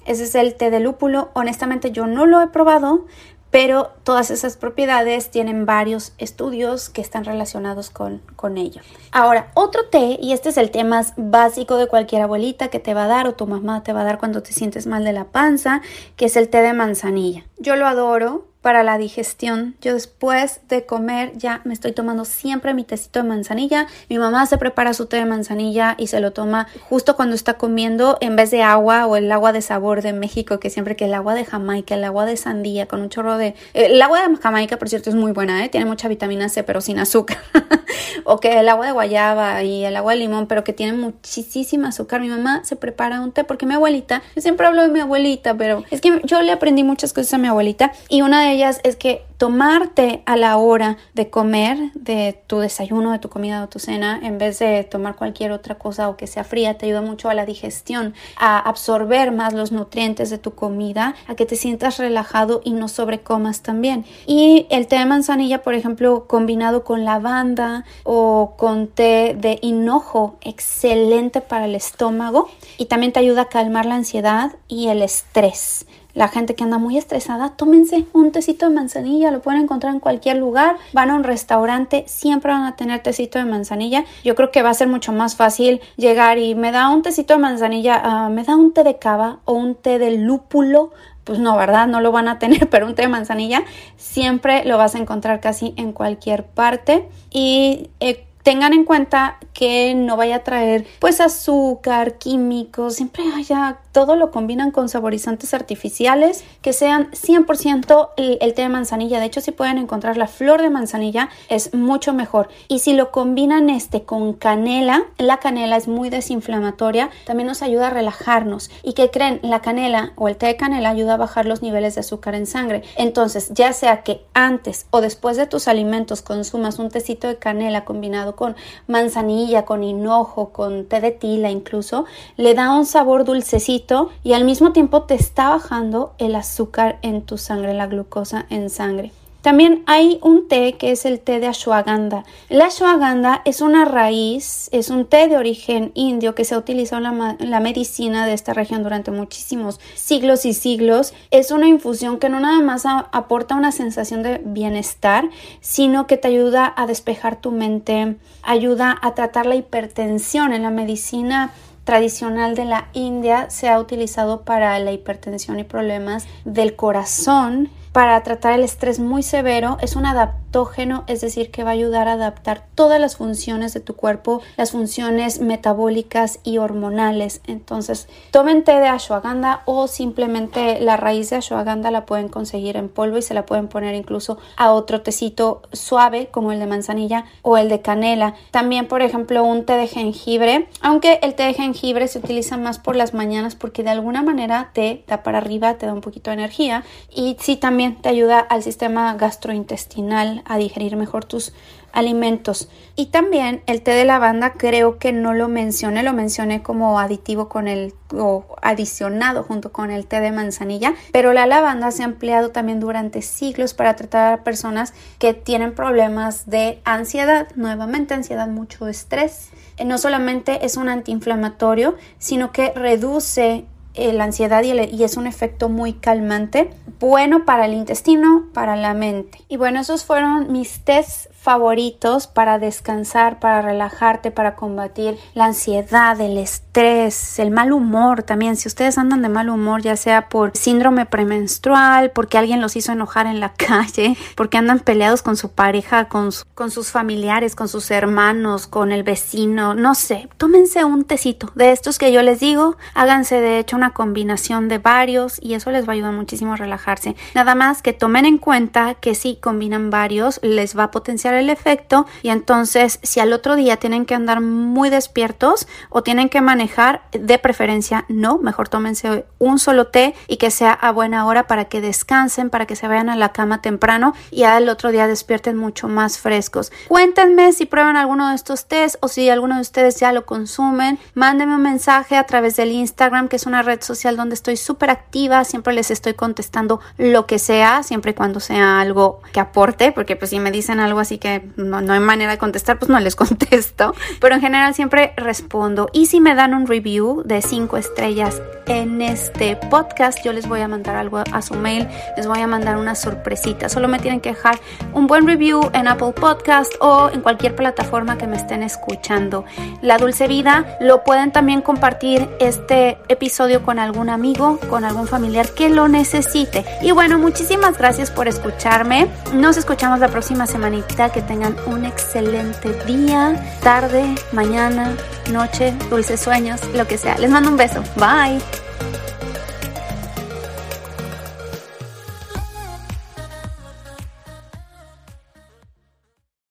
Ese 0.05 0.23
es 0.23 0.33
el 0.35 0.55
té 0.55 0.69
de 0.69 0.79
lúpulo. 0.79 1.31
Honestamente 1.33 1.91
yo 1.91 2.07
no 2.07 2.25
lo 2.25 2.41
he 2.41 2.47
probado, 2.47 3.07
pero 3.51 3.91
todas 4.03 4.31
esas 4.31 4.57
propiedades 4.57 5.31
tienen 5.31 5.65
varios 5.65 6.13
estudios 6.17 6.89
que 6.89 7.01
están 7.01 7.25
relacionados 7.25 7.89
con, 7.89 8.21
con 8.35 8.57
ello. 8.57 8.81
Ahora, 9.11 9.51
otro 9.55 9.85
té, 9.89 10.17
y 10.21 10.33
este 10.33 10.49
es 10.49 10.57
el 10.57 10.71
té 10.71 10.83
más 10.83 11.13
básico 11.17 11.77
de 11.77 11.87
cualquier 11.87 12.21
abuelita 12.21 12.67
que 12.67 12.79
te 12.79 12.93
va 12.93 13.05
a 13.05 13.07
dar 13.07 13.27
o 13.27 13.33
tu 13.33 13.47
mamá 13.47 13.83
te 13.83 13.93
va 13.93 14.01
a 14.01 14.05
dar 14.05 14.19
cuando 14.19 14.43
te 14.43 14.53
sientes 14.53 14.85
mal 14.85 15.03
de 15.03 15.13
la 15.13 15.25
panza, 15.25 15.81
que 16.15 16.25
es 16.25 16.35
el 16.35 16.49
té 16.49 16.61
de 16.61 16.73
manzanilla. 16.73 17.45
Yo 17.57 17.75
lo 17.75 17.87
adoro, 17.87 18.48
para 18.61 18.83
la 18.83 18.97
digestión. 18.97 19.75
Yo 19.81 19.93
después 19.93 20.61
de 20.67 20.85
comer 20.85 21.31
ya 21.35 21.61
me 21.63 21.73
estoy 21.73 21.93
tomando 21.93 22.25
siempre 22.25 22.73
mi 22.73 22.83
tecito 22.83 23.21
de 23.21 23.29
manzanilla. 23.29 23.87
Mi 24.09 24.17
mamá 24.17 24.45
se 24.45 24.57
prepara 24.57 24.93
su 24.93 25.05
té 25.05 25.17
de 25.17 25.25
manzanilla 25.25 25.95
y 25.97 26.07
se 26.07 26.19
lo 26.19 26.31
toma 26.31 26.67
justo 26.81 27.15
cuando 27.15 27.35
está 27.35 27.55
comiendo 27.55 28.17
en 28.21 28.35
vez 28.35 28.51
de 28.51 28.61
agua 28.61 29.07
o 29.07 29.15
el 29.15 29.31
agua 29.31 29.53
de 29.53 29.61
sabor 29.61 30.01
de 30.01 30.13
México, 30.13 30.59
que 30.59 30.69
siempre 30.69 30.95
que 30.95 31.05
el 31.05 31.13
agua 31.13 31.35
de 31.35 31.45
Jamaica, 31.45 31.95
el 31.95 32.03
agua 32.03 32.25
de 32.25 32.37
sandía 32.37 32.85
con 32.85 33.01
un 33.01 33.09
chorro 33.09 33.37
de... 33.37 33.55
El 33.73 34.01
agua 34.01 34.27
de 34.27 34.35
Jamaica, 34.35 34.77
por 34.77 34.89
cierto, 34.89 35.09
es 35.09 35.15
muy 35.15 35.31
buena, 35.31 35.63
¿eh? 35.63 35.69
tiene 35.69 35.85
mucha 35.85 36.07
vitamina 36.07 36.49
C, 36.49 36.63
pero 36.63 36.81
sin 36.81 36.99
azúcar. 36.99 37.37
o 38.23 38.39
que 38.39 38.59
el 38.59 38.69
agua 38.69 38.85
de 38.85 38.91
guayaba 38.91 39.63
y 39.63 39.85
el 39.85 39.95
agua 39.95 40.13
de 40.13 40.19
limón, 40.19 40.47
pero 40.47 40.63
que 40.63 40.73
tiene 40.73 40.93
muchísima 40.93 41.89
azúcar. 41.89 42.21
Mi 42.21 42.29
mamá 42.29 42.61
se 42.63 42.75
prepara 42.75 43.21
un 43.21 43.31
té 43.31 43.43
porque 43.43 43.65
mi 43.65 43.73
abuelita, 43.73 44.21
yo 44.35 44.41
siempre 44.41 44.67
hablo 44.67 44.81
de 44.81 44.89
mi 44.89 44.99
abuelita, 44.99 45.55
pero 45.55 45.83
es 45.91 46.01
que 46.01 46.21
yo 46.23 46.41
le 46.41 46.51
aprendí 46.51 46.83
muchas 46.83 47.13
cosas 47.13 47.33
a 47.33 47.37
mi 47.37 47.47
abuelita 47.47 47.91
y 48.09 48.21
una 48.21 48.43
de 48.43 48.51
ellas 48.51 48.79
es 48.83 48.95
que 48.95 49.23
tomarte 49.39 50.21
a 50.25 50.35
la 50.35 50.57
hora 50.57 50.97
de 51.13 51.29
comer 51.29 51.93
de 51.93 52.43
tu 52.45 52.59
desayuno, 52.59 53.13
de 53.13 53.19
tu 53.19 53.29
comida 53.29 53.63
o 53.63 53.69
tu 53.69 53.79
cena, 53.79 54.19
en 54.21 54.37
vez 54.37 54.59
de 54.59 54.83
tomar 54.83 55.15
cualquier 55.15 55.53
otra 55.53 55.75
cosa 55.75 56.09
o 56.09 56.17
que 56.17 56.27
sea 56.27 56.43
fría, 56.43 56.77
te 56.77 56.87
ayuda 56.87 57.01
mucho 57.01 57.29
a 57.29 57.33
la 57.33 57.45
digestión, 57.45 58.13
a 58.35 58.59
absorber 58.59 59.31
más 59.31 59.53
los 59.53 59.71
nutrientes 59.71 60.29
de 60.29 60.39
tu 60.39 60.55
comida, 60.55 61.15
a 61.25 61.35
que 61.35 61.45
te 61.45 61.55
sientas 61.55 61.99
relajado 61.99 62.59
y 62.65 62.73
no 62.73 62.89
sobrecomas 62.89 63.61
también. 63.61 64.03
Y 64.27 64.67
el 64.69 64.87
té 64.87 64.97
de 64.97 65.05
manzanilla, 65.05 65.63
por 65.63 65.73
ejemplo, 65.73 66.27
combinado 66.27 66.83
con 66.83 67.05
lavanda 67.05 67.85
o 68.03 68.55
con 68.57 68.87
té 68.87 69.37
de 69.39 69.57
hinojo, 69.61 70.35
excelente 70.41 71.39
para 71.39 71.63
el 71.63 71.75
estómago 71.75 72.49
y 72.77 72.87
también 72.87 73.13
te 73.13 73.21
ayuda 73.21 73.43
a 73.43 73.49
calmar 73.49 73.85
la 73.85 73.95
ansiedad 73.95 74.51
y 74.67 74.89
el 74.89 75.01
estrés 75.01 75.85
la 76.13 76.27
gente 76.27 76.55
que 76.55 76.63
anda 76.63 76.77
muy 76.77 76.97
estresada, 76.97 77.49
tómense 77.49 78.05
un 78.13 78.31
tecito 78.31 78.67
de 78.67 78.75
manzanilla, 78.75 79.31
lo 79.31 79.41
pueden 79.41 79.61
encontrar 79.61 79.93
en 79.93 79.99
cualquier 79.99 80.37
lugar, 80.37 80.77
van 80.93 81.11
a 81.11 81.15
un 81.15 81.23
restaurante, 81.23 82.03
siempre 82.07 82.51
van 82.51 82.63
a 82.63 82.75
tener 82.75 83.01
tecito 83.01 83.39
de 83.39 83.45
manzanilla. 83.45 84.05
Yo 84.23 84.35
creo 84.35 84.51
que 84.51 84.61
va 84.61 84.69
a 84.69 84.73
ser 84.73 84.87
mucho 84.87 85.11
más 85.11 85.35
fácil 85.35 85.81
llegar 85.97 86.37
y 86.37 86.55
me 86.55 86.71
da 86.71 86.89
un 86.89 87.01
tecito 87.01 87.33
de 87.33 87.39
manzanilla, 87.39 88.01
ah, 88.03 88.29
me 88.29 88.43
da 88.43 88.55
un 88.55 88.73
té 88.73 88.83
de 88.83 88.97
cava 88.97 89.39
o 89.45 89.53
un 89.53 89.75
té 89.75 89.99
de 89.99 90.17
lúpulo, 90.17 90.91
pues 91.23 91.39
no, 91.39 91.55
¿verdad? 91.55 91.87
No 91.87 92.01
lo 92.01 92.11
van 92.11 92.27
a 92.27 92.39
tener, 92.39 92.69
pero 92.71 92.87
un 92.87 92.95
té 92.95 93.03
de 93.03 93.07
manzanilla 93.07 93.63
siempre 93.97 94.65
lo 94.65 94.77
vas 94.77 94.95
a 94.95 94.97
encontrar 94.97 95.39
casi 95.39 95.73
en 95.77 95.93
cualquier 95.93 96.45
parte. 96.45 97.07
Y 97.29 97.91
eh, 97.99 98.25
tengan 98.43 98.73
en 98.73 98.83
cuenta 98.83 99.37
que 99.53 99.93
no 99.93 100.17
vaya 100.17 100.37
a 100.37 100.43
traer 100.43 100.87
pues 100.99 101.21
azúcar, 101.21 102.17
químicos, 102.17 102.95
siempre 102.95 103.23
haya 103.35 103.77
todo 103.99 104.15
lo 104.15 104.31
combinan 104.31 104.71
con 104.71 104.87
saborizantes 104.87 105.53
artificiales 105.53 106.45
que 106.61 106.71
sean 106.71 107.11
100% 107.11 108.11
el, 108.15 108.53
té 108.53 108.61
de 108.61 108.69
manzanilla. 108.69 109.19
De 109.19 109.25
hecho, 109.25 109.41
si 109.41 109.51
pueden 109.51 109.77
encontrar 109.77 110.15
la 110.15 110.27
flor 110.27 110.61
de 110.61 110.69
manzanilla 110.69 111.27
es 111.49 111.73
mucho 111.73 112.13
mejor. 112.13 112.47
Y 112.69 112.79
si 112.79 112.93
lo 112.93 113.11
combinan 113.11 113.69
este 113.69 114.03
con 114.03 114.31
canela, 114.31 115.03
la 115.17 115.39
canela 115.39 115.75
es 115.75 115.89
muy 115.89 116.09
desinflamatoria, 116.09 117.09
también 117.25 117.47
nos 117.47 117.61
ayuda 117.61 117.87
a 117.87 117.89
relajarnos. 117.89 118.71
¿Y 118.83 118.93
que 118.93 119.11
creen? 119.11 119.41
La 119.43 119.59
canela 119.59 120.13
o 120.15 120.29
el 120.29 120.37
té 120.37 120.45
de 120.45 120.55
canela 120.55 120.91
ayuda 120.91 121.15
a 121.15 121.17
bajar 121.17 121.45
los 121.45 121.61
niveles 121.61 121.95
de 121.95 121.99
azúcar 121.99 122.35
en 122.35 122.47
sangre. 122.47 122.83
Entonces, 122.95 123.51
ya 123.53 123.73
sea 123.73 124.03
que 124.03 124.23
antes 124.33 124.85
o 124.91 125.01
después 125.01 125.35
de 125.35 125.45
tus 125.45 125.67
alimentos 125.67 126.21
consumas 126.21 126.79
un 126.79 126.89
tecito 126.89 127.27
de 127.27 127.35
canela 127.35 127.83
combinado 127.83 128.37
con 128.37 128.55
manzanilla, 128.87 129.65
con 129.65 129.83
hinojo, 129.83 130.53
con 130.53 130.85
té 130.85 131.01
de 131.01 131.11
tila 131.11 131.49
incluso, 131.49 132.05
le 132.37 132.53
da 132.53 132.73
un 132.73 132.85
sabor 132.85 133.25
dulcecito 133.25 133.88
y 134.23 134.33
al 134.33 134.45
mismo 134.45 134.71
tiempo 134.71 135.03
te 135.03 135.15
está 135.15 135.49
bajando 135.49 136.13
el 136.17 136.35
azúcar 136.35 136.99
en 137.01 137.21
tu 137.21 137.37
sangre, 137.37 137.73
la 137.73 137.87
glucosa 137.87 138.45
en 138.49 138.69
sangre. 138.69 139.11
También 139.41 139.83
hay 139.85 140.19
un 140.21 140.49
té 140.49 140.73
que 140.73 140.91
es 140.91 141.05
el 141.05 141.21
té 141.21 141.39
de 141.39 141.47
ashwagandha. 141.47 142.25
La 142.49 142.65
ashwagandha 142.65 143.41
es 143.45 143.61
una 143.61 143.85
raíz, 143.85 144.67
es 144.73 144.89
un 144.89 145.05
té 145.05 145.29
de 145.29 145.37
origen 145.37 145.91
indio 145.95 146.35
que 146.35 146.43
se 146.43 146.55
ha 146.55 146.57
utilizado 146.57 147.05
en 147.05 147.49
la, 147.49 147.59
medicina 147.61 148.25
de 148.25 148.33
esta 148.33 148.53
región 148.53 148.83
durante 148.83 149.11
muchísimos 149.11 149.79
siglos 149.95 150.45
y 150.45 150.53
siglos. 150.53 151.13
Es 151.31 151.51
una 151.51 151.67
infusión 151.67 152.19
que 152.19 152.27
no 152.27 152.41
nada 152.41 152.59
más 152.59 152.83
aporta 152.85 153.55
una 153.55 153.71
sensación 153.71 154.23
de 154.23 154.41
bienestar, 154.43 155.29
sino 155.61 156.05
que 156.05 156.17
te 156.17 156.27
ayuda 156.27 156.73
a 156.75 156.85
despejar 156.85 157.39
tu 157.39 157.51
mente, 157.51 158.17
ayuda 158.43 158.97
a 159.01 159.15
tratar 159.15 159.45
la 159.45 159.55
hipertensión 159.55 160.51
en 160.51 160.63
la 160.63 160.69
medicina 160.69 161.53
tradicional 161.89 162.53
de 162.53 162.65
la 162.65 162.89
India 162.93 163.49
se 163.49 163.67
ha 163.67 163.79
utilizado 163.79 164.43
para 164.43 164.77
la 164.77 164.91
hipertensión 164.91 165.59
y 165.59 165.63
problemas 165.63 166.27
del 166.45 166.75
corazón 166.75 167.71
para 167.99 168.23
tratar 168.23 168.53
el 168.53 168.63
estrés 168.63 168.97
muy 168.97 169.23
severo. 169.23 169.77
Es 169.81 169.97
un 169.97 170.05
adaptógeno, 170.05 171.03
es 171.07 171.19
decir, 171.19 171.51
que 171.51 171.65
va 171.65 171.71
a 171.71 171.73
ayudar 171.73 172.07
a 172.07 172.13
adaptar 172.13 172.63
todas 172.73 172.97
las 172.97 173.17
funciones 173.17 173.73
de 173.73 173.81
tu 173.81 173.93
cuerpo, 173.93 174.41
las 174.55 174.71
funciones 174.71 175.41
metabólicas 175.41 176.39
y 176.45 176.59
hormonales. 176.59 177.41
Entonces, 177.45 178.07
tomen 178.31 178.63
té 178.63 178.79
de 178.79 178.87
ashwagandha 178.87 179.63
o 179.65 179.89
simplemente 179.89 180.79
la 180.79 180.95
raíz 180.95 181.29
de 181.29 181.35
ashwagandha 181.35 181.91
la 181.91 182.05
pueden 182.05 182.29
conseguir 182.29 182.77
en 182.77 182.87
polvo 182.87 183.17
y 183.17 183.21
se 183.21 183.33
la 183.33 183.45
pueden 183.45 183.67
poner 183.67 183.95
incluso 183.95 184.37
a 184.55 184.71
otro 184.71 185.01
tecito 185.01 185.63
suave 185.73 186.29
como 186.31 186.53
el 186.53 186.59
de 186.59 186.67
manzanilla 186.67 187.25
o 187.41 187.57
el 187.57 187.67
de 187.67 187.81
canela. 187.81 188.33
También, 188.51 188.87
por 188.87 189.01
ejemplo, 189.01 189.43
un 189.43 189.65
té 189.65 189.73
de 189.73 189.87
jengibre, 189.87 190.69
aunque 190.79 191.19
el 191.21 191.35
té 191.35 191.43
de 191.43 191.53
jengibre 191.53 192.07
se 192.07 192.19
utiliza 192.19 192.55
más 192.55 192.79
por 192.79 192.95
las 192.95 193.13
mañanas 193.13 193.55
porque 193.55 193.83
de 193.83 193.89
alguna 193.89 194.21
manera 194.21 194.69
te 194.71 195.03
da 195.05 195.21
para 195.21 195.39
arriba, 195.39 195.73
te 195.73 195.85
da 195.85 195.93
un 195.93 195.99
poquito 195.99 196.31
de 196.31 196.35
energía 196.35 196.85
y 197.13 197.35
si 197.41 197.57
también 197.57 197.88
te 198.01 198.09
ayuda 198.09 198.39
al 198.39 198.63
sistema 198.63 199.13
gastrointestinal 199.15 200.43
a 200.45 200.57
digerir 200.57 200.95
mejor 200.95 201.25
tus 201.25 201.53
alimentos. 201.91 202.69
Y 202.95 203.07
también 203.07 203.61
el 203.65 203.81
té 203.81 203.91
de 203.91 204.05
lavanda 204.05 204.53
creo 204.53 204.99
que 204.99 205.11
no 205.11 205.33
lo 205.33 205.47
mencioné, 205.47 206.03
lo 206.03 206.13
mencioné 206.13 206.61
como 206.61 206.99
aditivo 206.99 207.49
con 207.49 207.67
el 207.67 207.93
o 208.13 208.45
adicionado 208.61 209.43
junto 209.43 209.71
con 209.71 209.91
el 209.91 210.05
té 210.05 210.19
de 210.19 210.31
manzanilla, 210.31 210.95
pero 211.11 211.33
la 211.33 211.45
lavanda 211.45 211.91
se 211.91 212.03
ha 212.03 212.05
empleado 212.05 212.51
también 212.51 212.79
durante 212.79 213.21
siglos 213.21 213.73
para 213.73 213.95
tratar 213.95 214.33
a 214.33 214.43
personas 214.43 214.93
que 215.19 215.33
tienen 215.33 215.73
problemas 215.73 216.49
de 216.49 216.81
ansiedad, 216.85 217.47
nuevamente 217.55 218.13
ansiedad, 218.13 218.47
mucho 218.47 218.87
estrés. 218.87 219.49
Eh, 219.77 219.85
no 219.85 219.97
solamente 219.97 220.65
es 220.65 220.77
un 220.77 220.89
antiinflamatorio, 220.89 221.95
sino 222.17 222.51
que 222.51 222.71
reduce 222.73 223.65
la 224.13 224.23
ansiedad 224.23 224.63
y, 224.63 225.03
es 225.03 225.17
un 225.17 225.27
efecto 225.27 225.69
muy 225.69 225.93
calmante, 225.93 226.69
bueno 226.99 227.45
para 227.45 227.65
el 227.65 227.73
intestino, 227.73 228.47
para 228.53 228.75
la 228.75 228.93
mente. 228.93 229.39
Y 229.47 229.57
bueno, 229.57 229.79
esos 229.81 230.05
fueron 230.05 230.51
mis 230.51 230.81
test 230.83 231.31
favoritos 231.41 232.27
para 232.27 232.59
descansar, 232.59 233.39
para 233.39 233.61
relajarte, 233.61 234.29
para 234.29 234.55
combatir 234.55 235.17
la 235.33 235.45
ansiedad, 235.45 236.19
el 236.19 236.37
estrés, 236.37 237.39
el 237.39 237.49
mal 237.49 237.71
humor 237.71 238.23
también. 238.23 238.57
Si 238.57 238.67
ustedes 238.67 238.97
andan 238.97 239.21
de 239.21 239.29
mal 239.29 239.49
humor, 239.49 239.81
ya 239.81 239.95
sea 239.95 240.27
por 240.27 240.55
síndrome 240.55 241.05
premenstrual, 241.05 242.11
porque 242.11 242.37
alguien 242.37 242.59
los 242.59 242.75
hizo 242.75 242.91
enojar 242.91 243.25
en 243.25 243.39
la 243.39 243.53
calle, 243.57 244.17
porque 244.35 244.57
andan 244.57 244.79
peleados 244.79 245.21
con 245.21 245.37
su 245.37 245.51
pareja, 245.51 246.09
con, 246.09 246.31
sus 246.31 246.91
familiares, 246.91 247.55
con 247.55 247.69
sus 247.69 247.89
hermanos, 247.89 248.67
con 248.67 248.91
el 248.91 249.03
vecino, 249.03 249.73
no 249.73 249.95
sé, 249.95 250.27
tómense 250.37 250.83
un 250.83 251.05
tecito 251.05 251.51
de 251.55 251.71
estos 251.71 251.97
que 251.97 252.11
yo 252.11 252.21
les 252.21 252.41
digo, 252.41 252.75
háganse 252.93 253.39
de 253.39 253.59
hecho 253.59 253.77
una 253.77 253.93
combinación 253.93 254.67
de 254.67 254.77
varios 254.77 255.39
y 255.41 255.53
eso 255.53 255.71
les 255.71 255.87
va 255.87 255.93
a 255.93 255.95
ayudar 255.95 256.13
muchísimo 256.13 256.53
a 256.53 256.57
relajarse. 256.57 257.15
Nada 257.33 257.55
más 257.55 257.81
que 257.81 257.93
tomen 257.93 258.25
en 258.25 258.37
cuenta 258.37 258.95
que 258.95 259.15
si 259.15 259.37
combinan 259.37 259.89
varios, 259.89 260.39
les 260.43 260.77
va 260.77 260.83
a 260.83 260.91
potenciar 260.91 261.28
el 261.33 261.49
efecto 261.49 262.05
y 262.21 262.29
entonces 262.29 262.99
si 263.03 263.19
al 263.19 263.33
otro 263.33 263.55
día 263.55 263.77
tienen 263.77 264.05
que 264.05 264.15
andar 264.15 264.41
muy 264.41 264.89
despiertos 264.89 265.67
o 265.89 266.03
tienen 266.03 266.29
que 266.29 266.41
manejar, 266.41 267.01
de 267.11 267.37
preferencia 267.37 268.05
no, 268.09 268.37
mejor 268.37 268.69
tómense 268.69 269.25
un 269.39 269.59
solo 269.59 269.87
té 269.87 270.15
y 270.27 270.37
que 270.37 270.51
sea 270.51 270.73
a 270.73 270.91
buena 270.91 271.25
hora 271.25 271.47
para 271.47 271.65
que 271.65 271.81
descansen, 271.81 272.49
para 272.49 272.65
que 272.65 272.75
se 272.75 272.87
vayan 272.87 273.09
a 273.09 273.15
la 273.15 273.29
cama 273.29 273.61
temprano 273.61 274.13
y 274.31 274.43
al 274.43 274.69
otro 274.69 274.91
día 274.91 275.07
despierten 275.07 275.57
mucho 275.57 275.87
más 275.87 276.17
frescos. 276.17 276.71
Cuéntenme 276.87 277.53
si 277.53 277.65
prueban 277.65 277.97
alguno 277.97 278.29
de 278.29 278.35
estos 278.35 278.65
tés 278.65 278.97
o 279.01 279.07
si 279.07 279.29
alguno 279.29 279.55
de 279.55 279.61
ustedes 279.61 279.99
ya 279.99 280.11
lo 280.11 280.25
consumen. 280.25 280.99
Mándenme 281.13 281.55
un 281.55 281.61
mensaje 281.61 282.17
a 282.17 282.23
través 282.25 282.55
del 282.55 282.71
Instagram, 282.71 283.27
que 283.27 283.35
es 283.35 283.45
una 283.45 283.61
red 283.61 283.81
social 283.81 284.17
donde 284.17 284.35
estoy 284.35 284.57
súper 284.57 284.89
activa, 284.89 285.43
siempre 285.43 285.73
les 285.73 285.91
estoy 285.91 286.13
contestando 286.13 286.79
lo 286.97 287.25
que 287.25 287.39
sea, 287.39 287.83
siempre 287.83 288.11
y 288.11 288.13
cuando 288.13 288.39
sea 288.39 288.81
algo 288.81 289.21
que 289.31 289.39
aporte, 289.39 289.91
porque 289.91 290.15
pues 290.15 290.31
si 290.31 290.39
me 290.39 290.51
dicen 290.51 290.79
algo 290.79 290.99
así 290.99 291.17
que 291.19 291.47
no, 291.55 291.81
no 291.81 291.93
hay 291.93 291.99
manera 291.99 292.31
de 292.31 292.37
contestar, 292.37 292.79
pues 292.79 292.89
no 292.89 292.99
les 292.99 293.15
contesto, 293.19 293.93
pero 294.19 294.35
en 294.35 294.41
general 294.41 294.73
siempre 294.73 295.13
respondo. 295.17 295.89
Y 295.93 296.07
si 296.07 296.19
me 296.19 296.35
dan 296.35 296.53
un 296.53 296.67
review 296.67 297.23
de 297.25 297.41
5 297.41 297.77
estrellas 297.77 298.41
en 298.65 299.01
este 299.01 299.55
podcast, 299.55 300.23
yo 300.23 300.33
les 300.33 300.47
voy 300.47 300.61
a 300.61 300.67
mandar 300.67 300.95
algo 300.95 301.17
a 301.31 301.41
su 301.41 301.55
mail, 301.55 301.87
les 302.15 302.27
voy 302.27 302.39
a 302.39 302.47
mandar 302.47 302.77
una 302.77 302.95
sorpresita. 302.95 303.69
Solo 303.69 303.87
me 303.87 303.99
tienen 303.99 304.21
que 304.21 304.29
dejar 304.29 304.59
un 304.93 305.07
buen 305.07 305.27
review 305.27 305.69
en 305.73 305.87
Apple 305.87 306.13
Podcast 306.13 306.73
o 306.79 307.09
en 307.11 307.21
cualquier 307.21 307.55
plataforma 307.55 308.17
que 308.17 308.27
me 308.27 308.37
estén 308.37 308.63
escuchando. 308.63 309.45
La 309.81 309.97
Dulce 309.97 310.27
Vida 310.27 310.77
lo 310.79 311.03
pueden 311.03 311.31
también 311.31 311.61
compartir 311.61 312.29
este 312.39 312.97
episodio 313.09 313.63
con 313.63 313.79
algún 313.79 314.09
amigo, 314.09 314.59
con 314.69 314.85
algún 314.85 315.07
familiar 315.07 315.49
que 315.49 315.69
lo 315.69 315.87
necesite. 315.87 316.65
Y 316.81 316.91
bueno, 316.91 317.17
muchísimas 317.17 317.77
gracias 317.77 318.11
por 318.11 318.27
escucharme. 318.27 319.07
Nos 319.33 319.57
escuchamos 319.57 319.99
la 319.99 320.07
próxima 320.07 320.45
semanita. 320.45 321.08
Que 321.13 321.21
tengan 321.23 321.55
un 321.65 321.85
excelente 321.85 322.71
día, 322.85 323.57
tarde, 323.61 324.15
mañana, 324.31 324.95
noche, 325.31 325.73
dulces 325.89 326.19
sueños, 326.19 326.61
lo 326.75 326.87
que 326.87 326.97
sea. 326.97 327.17
Les 327.17 327.29
mando 327.29 327.49
un 327.49 327.57
beso. 327.57 327.81
Bye. 327.95 328.39